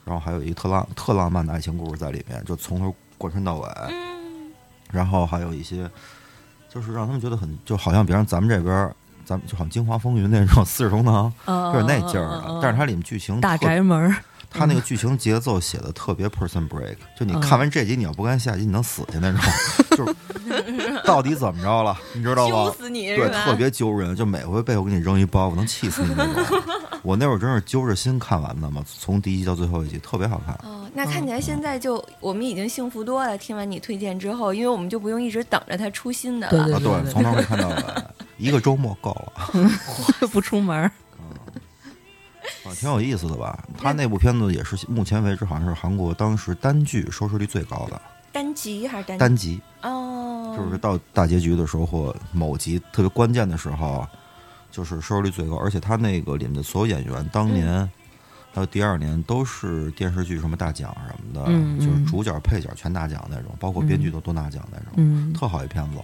[0.04, 4.50] 然后还有一个特浪特浪漫的爱情故事在里面，就从头贯穿到尾，嗯
[4.90, 5.88] 然后还有一些
[6.68, 8.92] 就是让他们觉得很就好像，比方咱们这边。
[9.22, 12.58] 咱们就好像《京华风云》那种 四世同堂，就是那劲儿的。
[12.60, 14.12] 但是它里面剧情大宅门
[14.58, 19.40] 儿，它那个剧情节奏写的特别 person break，就你看完这集你要不看下集你能死去那种，
[19.96, 22.74] 就是到底怎么着了，你知道揪吧？
[22.78, 26.62] 死你对，特别揪人，就每回背后给你扔一包袱，能气死你那种。
[27.02, 30.54] 我那会儿真是揪着心看完的嘛，从第一集到最后一集，特别好看。
[30.70, 33.38] 哦，那看起来现在就我们已经幸福多了。
[33.38, 36.66] 听完你推荐之后，因为我们就不用一直等着它出新的了。
[36.66, 37.76] 对啊，对，从头看到尾，
[38.36, 40.92] 一个周末够了，不出门儿。
[42.64, 43.64] 啊，挺有意思的吧？
[43.78, 48.00] 他那部片子也是目前为止好像是韩国当时单剧收视率最高的
[48.32, 49.60] 单集还是单单集。
[49.82, 54.06] 哦，就是到大结局的时候或某集特别关键的时候，
[54.70, 57.90] 就是收视率最高，而且他那个里面的所有演员，当年、
[58.52, 65.98] 还有第二年都是电视剧什么大奖什么的，嗯嗯就是主角配角全拿奖那种，包括编剧都都拿奖那种，嗯，特好一片子。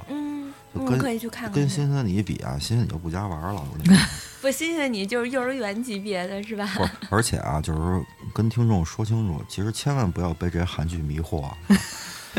[0.84, 1.52] 可以去看看。
[1.52, 3.62] 跟欣欣你比啊，欣欣你就不加玩了。
[4.42, 6.68] 不欣欣，你就是幼儿园级别的是吧？
[6.76, 8.04] 不，而且啊，就是
[8.34, 11.48] 跟听众说清楚，其实千万不要被这些韩剧迷惑。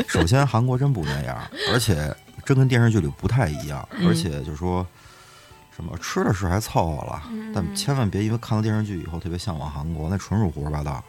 [0.06, 1.36] 首先，韩国真不那样，
[1.72, 2.14] 而且
[2.44, 4.86] 真跟电视剧里不太一样，而且就说
[5.74, 7.22] 什么吃的是还凑合了，
[7.54, 11.02] 但千万别因为看了电视剧以后特别向往韩国，那纯属胡说八道。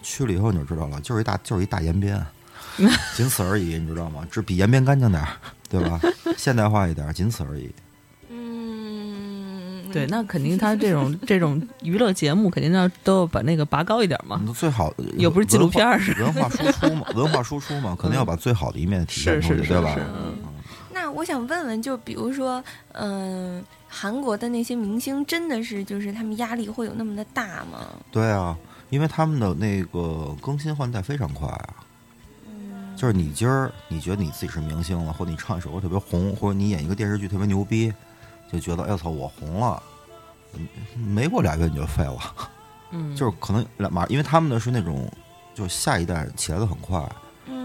[0.00, 2.24] 去了以后你就知道了，就是一大就是一大延边，
[3.16, 4.24] 仅此而已，你知道吗？
[4.30, 5.28] 这比延边干净点儿，
[5.68, 6.00] 对吧？
[6.36, 7.70] 现代化一点，仅此而已。
[8.30, 14.40] 嗯，对，那肯定他这种这种娱乐节目肯定要都要把那个拔高一点嘛。
[14.44, 19.96] 你最好又不是纪录片儿文化文化输出嘛， 文化输出嘛，肯定要把最好的一面体现出去，是是是对吧？
[19.98, 20.34] 嗯
[20.92, 22.62] 那我想问问，就比如说，
[22.92, 27.86] 嗯、韩国的那些明星真的是就是他们压力会有那么的大吗？
[28.10, 28.58] 对啊，
[28.90, 31.74] 因为他们的那个更新换代非常快啊。
[32.98, 37.92] 就是你今儿你觉得你自己是明星了，或者你唱一首歌特别红，或者你演一个电视剧特别牛逼，
[38.52, 39.80] 就觉得哎操我红了，
[40.54, 42.18] 嗯没过俩月你就废了。
[42.90, 45.08] 嗯， 就是可能两马，因为他们的是那种，
[45.54, 47.00] 就下一代起来的很快，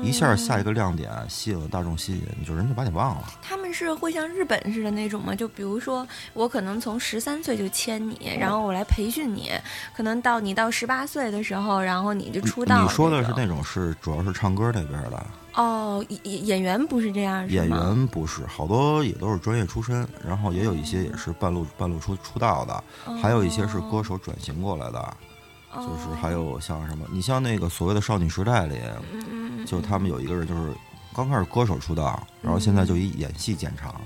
[0.02, 3.24] 一下下一个亮点吸引了大众吸引，就人就把你忘了。
[3.42, 5.36] 他们是会像日本似的那种吗？
[5.36, 9.52] 就比如说，我可能从十三岁就签你，然后我来培训你，
[9.96, 12.84] 可能到你到十八岁的时候，然后你就出道。
[12.84, 15.26] 你说的是那种是主要是唱歌那边的，
[15.56, 22.84] 哦，演演员不是这样，是演员不是，好多也都是专业出身，然后也有一些也是半路半路出出道的，
[23.22, 25.18] 还有一些是歌手转型过来的，
[25.76, 28.76] 就是还有像什么，你像那个所谓的少女时代里，
[29.66, 30.74] 就他们有一个人就是
[31.16, 34.00] 刚开始歌手出道，然后现在就以演戏见长，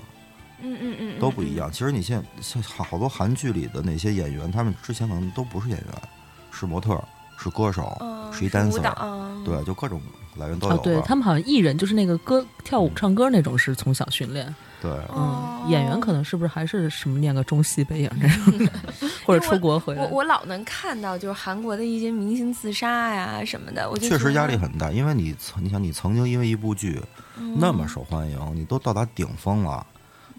[0.61, 1.71] 嗯嗯嗯，都不一样。
[1.71, 5.87] 其实你现在像好好多韩剧里的那些演员，他们之前可能都不是演员，
[6.51, 7.01] 是模特，
[7.37, 9.27] 是歌手，哦是一 dancer，嗯。
[9.45, 10.01] 对，就各种
[10.35, 14.91] 来源都有哦。，对他们好像艺人就是那个歌跳舞唱歌那种是从小训练，对。
[14.91, 15.61] 哦。
[15.63, 18.69] 嗯，演员可能是不是还是什么念个中戏北影这种，
[19.25, 20.03] 或者出国回来？
[20.03, 20.07] 我。
[20.09, 27.01] 我老能看到就是韩国的一些明星自杀呀什么的，我就确实压力很大，因为你曾你想你曾经因为一部剧
[27.55, 29.85] 那么受欢迎，你都到达顶峰了，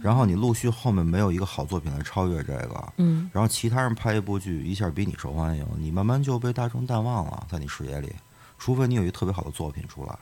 [0.01, 8.13] 然后你陆续后面没有一个好作品来超越这个，嗯，然后其他人拍一部剧一下比你受欢迎，你慢慢就被大众淡忘了，在你视野里，
[8.59, 10.19] 除非你有一特别好的作品出来，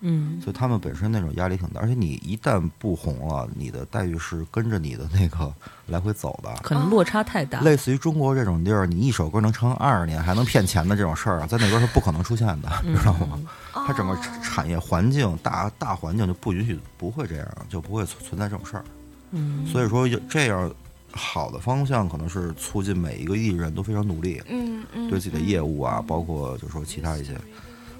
[0.00, 5.52] 嗯，所以他们本身那种压力挺大，而且你一旦不红了，你的待遇是跟着你的那个
[5.86, 6.50] 来回走的。
[6.62, 7.60] 可能落差太大。
[7.60, 13.38] 类似于中国这种地儿，你一首歌能唱二十年还能骗钱的这种事儿啊，在那边是不可能出现的，知道吗？
[13.72, 18.84] 它整个产产业环境大大环境就不允许，不会这样，就不会存存在这种事儿。
[19.32, 20.72] 嗯，所以说有这样
[21.12, 27.38] 好的方向，可能是促进每一个艺人都非常努力，嗯嗯，对自己的业务啊，包括就说其他一些。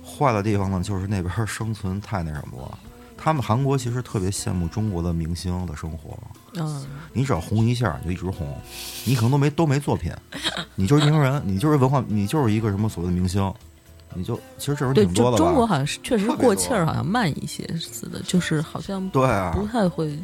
[0.05, 2.79] 坏的地方呢，就是那边生存太那什么了。
[3.23, 6.19] 他们韩国其实特别羡慕中国的明星的生活，
[6.55, 8.49] 嗯，你只要红一下，你就一直红，
[9.05, 10.11] 你可能都没都没作品，
[10.75, 13.53] 你就是名人，你就是文化，你就是一个什么所谓的明星，
[14.15, 20.19] 你就其实这种对，挺多的中国好像是确实过气儿，好像慢一些似的，就是好像对啊，不太会。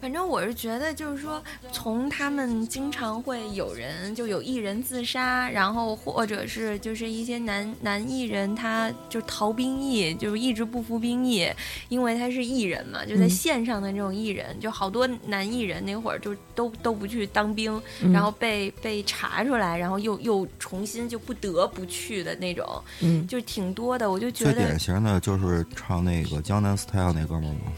[0.00, 1.42] 反正我是觉得，就是说，
[1.72, 11.46] 从他们经常会有人就有艺人自杀，然后或者是就是一些男男艺人他就逃兵役，就是一直不服兵役，
[11.90, 13.30] 因为他是艺人嘛，就在嗯。
[13.30, 18.12] 线上的这种艺人，就好多男艺人那会儿就都都不去当兵，嗯。
[18.12, 22.66] 然后被被查出来，然后又又重新就不得不去的那种，
[23.00, 24.10] 嗯，就挺多的。
[24.10, 27.72] 我就觉得最得典型的就是唱那个《江南 Style》那哥们儿嘛，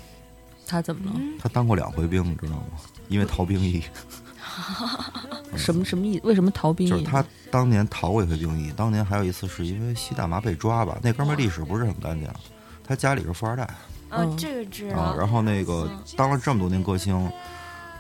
[0.67, 1.21] 他怎么了？
[1.41, 2.65] 他当过两回兵，你知道吗？
[3.09, 3.83] 因为逃兵役，
[5.57, 6.21] 什么什么意？
[6.25, 6.91] 为什么逃兵役？
[6.91, 10.99] 就是他当年逃过一回兵役，当年还有一次是因为吸大麻被抓吧。
[11.03, 12.29] 那哥们儿历史不是很干净，
[12.87, 13.65] 他家里是富二代
[14.09, 17.31] 啊，嗯这个知啊，道，然后那个当了这么多年歌星，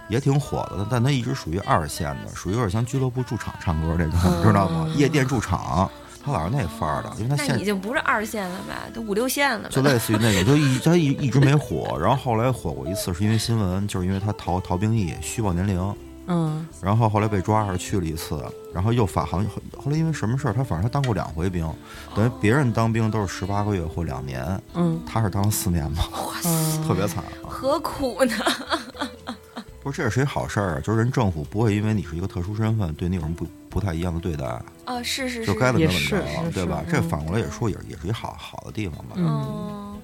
[0.09, 4.89] 也挺火的，但他一直属于二线的，属于有点像俱乐部驻场唱歌这种，嗯知道吗？
[4.97, 5.91] 夜店驻场，
[6.25, 9.69] 他老是那范儿的，因为他那现已经不是二线了吧，都五六线了吧？
[9.71, 15.97] 就类似于那种，就一他一一直没火，然后后来火过一次，是因为新闻，就是因为他逃逃兵役虚报年龄，
[16.29, 21.69] 嗯然后后来被抓着去了一次，然后又发好像后来因为什么事儿，他反正他当过两回兵，
[22.15, 26.05] 等于别人当兵都是十八个月或两年，嗯他是当了四年嘛，
[26.45, 27.49] 嗯，特别惨啊。
[27.49, 28.35] 何苦呢？
[29.83, 30.81] 不是，这是谁好事儿啊？
[30.81, 34.45] 就是人政府不会因为你是一个特殊身份，对你有什么不不太一样的对待，
[34.87, 36.85] 哦，是是，就是该怎么也怎么着是，对吧？
[36.87, 39.15] 是这反过来也说，也也是一好好的地方吧。
[39.17, 40.01] 嗯嗯，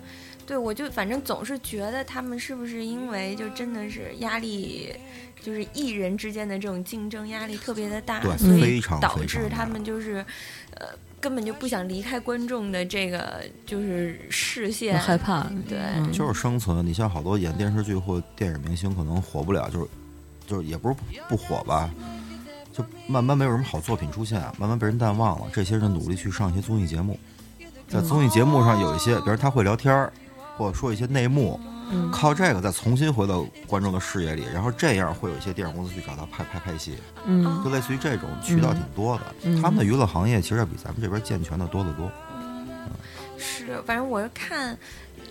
[0.46, 4.92] 对，我就反正总是觉得他们是不是因为就真的是压力，
[5.40, 10.24] 就是艺人之间的这种竞争压力特别的大，对所以非常导致他们就是，
[10.74, 10.86] 呃，
[11.20, 15.42] 根本就不想离开观众的这个就是视线，害怕。
[15.68, 16.84] 对，嗯就是生存。
[16.86, 19.86] 你像好多演电视剧或电影明星，可能火不了，就是
[20.46, 20.94] 就是也不是
[21.28, 21.90] 不火吧，
[22.72, 25.46] 就慢慢没有什么好作品出现，慢慢被人淡忘了。
[25.52, 27.18] 这些人努力去上一些综艺节目，
[27.88, 30.12] 在综艺节目上有一些，比如他会聊天儿，
[30.56, 31.58] 或者说一些内幕，
[31.90, 39.22] 嗯靠这个再重新回到观众的视野里，然后这样会有一些电影公司去找他拍拍拍戏，嗯就类似于这种渠道挺多的。
[39.44, 42.10] 嗯他们的娱乐行业其实要比咱们这边健全的多得多。
[43.38, 44.76] 是，反正我是看。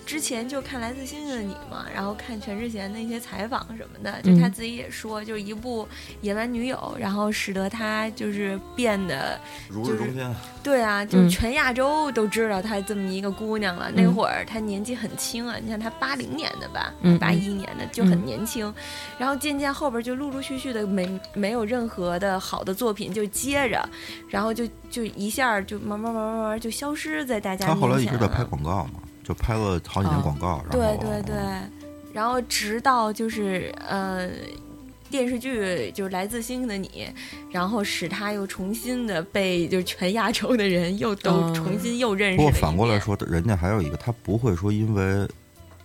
[0.07, 5.83] 之前就看《来自星星的你》嘛，然后看全智贤的一些采访什么的，就他嗯自己也说，就是一部
[6.21, 9.39] 《野蛮女友》，然后使得他就是变得
[9.69, 13.91] 如就是日中天，对啊，就是嗯全亚洲都知道她这么一个姑娘了。
[13.93, 18.73] 那嗯会儿她年纪很轻啊，你看她八零年的吧嗯，八一年的就很年轻。
[19.19, 23.87] 然后渐渐后边就陆陆续续的没没有任何的好的作品就接着，
[24.29, 28.47] 然后就就一下就慢慢慢慢慢慢就消失在大家他后来一直在拍。
[28.47, 30.61] 广告嘛，就拍了好几年哦广告。
[30.69, 31.35] 然对后对对，
[32.13, 34.29] 然后直到就是呃。
[35.09, 37.07] 电视剧就是来自星星的你，
[37.49, 45.25] 然后使他又重新的被就是全亚洲的人又都哦重新又认识不过反过来说，人家还有一个，他不会说因为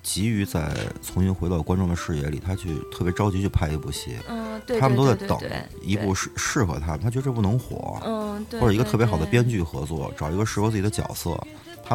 [0.02, 0.68] 急于在
[1.00, 11.40] 重新回到观众的视野里，他去特别着急去拍一部戏，嗯，对，他们都在等对对对一部适适合他们，他觉得这部能火，嗯，对，或者一个特别好的编剧合作，找一个适合自己的角色。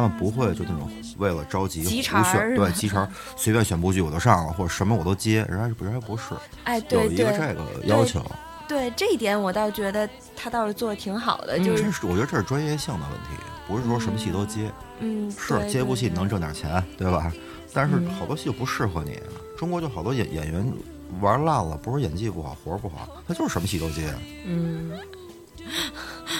[0.00, 6.22] 他们不会就那种为了着急急胡茬选，对急茬随便选部剧我都上了，或者什么我都接，人家不人家不是
[6.62, 8.24] 哎，有对有一个这个要求，
[8.68, 14.70] 对，这一点我倒觉得他倒是做的挺好的，就这是是我觉得这是专业性的问题，不是说什么戏都接。
[15.00, 17.32] 嗯，是对接部戏能挣点钱，对吧？
[17.72, 19.18] 但是嗯好多戏就不适合你。
[19.56, 20.72] 中国就好多演演员
[21.20, 24.14] 玩烂了，不是演技不好，活儿不好，他就是什么戏都接。
[24.46, 24.92] 嗯，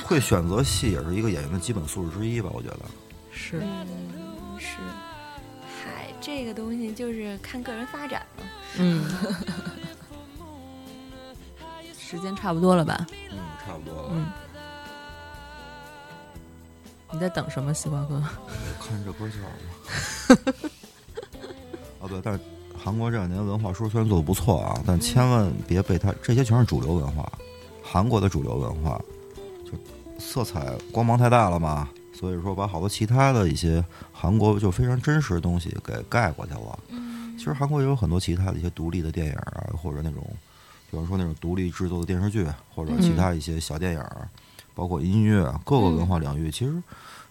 [0.04, 2.80] 会选择戏也是一个演员的基本素质之一吧，我觉得。
[3.40, 3.86] 是嗯
[4.58, 4.78] 是，
[5.62, 8.42] 嗨，这个东西就是看个人发展嘛。
[8.78, 9.08] 嗯。
[11.96, 13.06] 时间差不多了吧？
[13.30, 14.08] 嗯，差不多了。
[14.12, 14.26] 嗯。
[17.12, 18.16] 你在等什么，西瓜哥？
[18.16, 20.68] 我看这歌叫什么？
[22.00, 22.40] 哦，对，但是
[22.76, 27.30] 韩国这两年文化书虽然做的不错啊，但千万别被它这些全是主流文化，
[27.82, 29.00] 韩国的主流文化
[29.64, 29.72] 就
[30.18, 36.78] 色彩光芒太大了嘛，所以说把好多其他的一些韩国就非常真实的东西给盖过去了。
[37.38, 40.26] 其实韩国也有很多其他的一些独立的电影啊，或者那种，
[40.90, 42.44] 比方说那种独立制作的电视剧，
[42.74, 44.02] 或者其他一些小电影，
[44.74, 46.74] 包括音乐各个文化领域，其实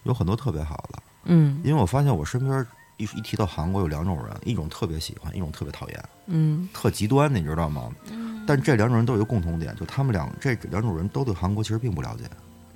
[0.03, 1.03] 有很多特别好的。
[1.25, 2.65] 嗯因为我发现我身边
[2.95, 7.91] 一一提到韩国有两种人，一种特别喜欢，一种特别讨厌，嗯特极端，你知道吗？
[8.47, 12.23] 但这两种人都有一个共同点，就他们两这两种人都对韩国其实并不了解，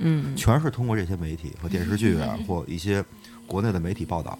[0.02, 3.04] 嗯全是通过这些媒体和电视剧啊，或一些
[3.48, 4.38] 国内的媒体报道，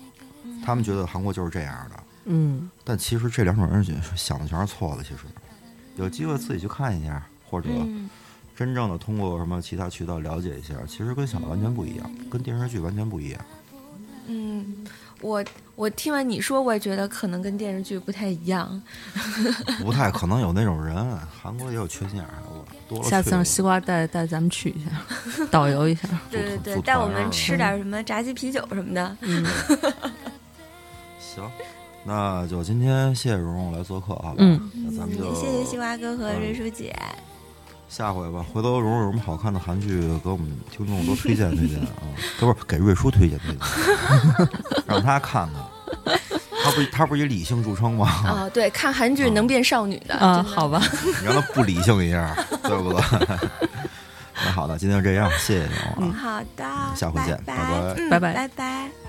[0.66, 2.04] 他们觉得韩国就是这样的。
[2.26, 3.84] 嗯但其实这两种人
[4.16, 5.04] 想的全是错的。
[5.04, 5.22] 其实
[5.96, 8.10] 有机会自己去看一下，或者嗯
[8.56, 13.42] 真正的通过什么其他渠道了解一下，其实跟想的完全不一样，跟电视剧完全不一样。
[14.28, 14.86] 嗯，
[15.22, 15.44] 我
[15.76, 18.82] 我听完你说，我也觉得可能跟电视剧不太一样。
[19.82, 20.96] 不太可能有那种人，
[21.42, 23.10] 韩国也有缺心眼儿的，多了了。
[23.10, 24.92] 下次让西瓜带带咱们去一下，
[25.50, 26.08] 导游一下。
[26.30, 29.18] 对对对，带我们吃点什么炸鸡啤酒什么的。
[29.22, 29.46] 嗯，
[31.20, 31.50] 行，
[32.04, 34.34] 那就今天谢谢蓉蓉来做客，啊？
[34.38, 36.96] 嗯那咱们就也谢谢西瓜哥和瑞叔姐。
[37.92, 41.88] 下回吧，回头蓉蓉有什么好看的韩剧，给我们听众多推荐推荐啊，
[42.40, 44.48] 都 不是给瑞叔推荐推荐，
[44.88, 45.64] 让他看看。
[46.64, 48.06] 他不是他不是以理性著称吗？
[48.26, 50.82] 啊，对，看韩剧能变少女的啊，好吧，
[51.20, 52.34] 你让他不理性一下，
[52.64, 53.02] 对不对？
[54.46, 56.14] 那好的，今天就这样，谢谢你啊。
[56.18, 56.66] 好的，
[56.96, 59.01] 下回见拜拜拜嗯拜拜拜拜。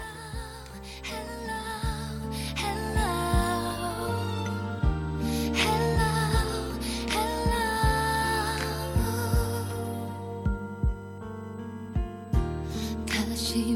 [13.55, 13.75] Chỉ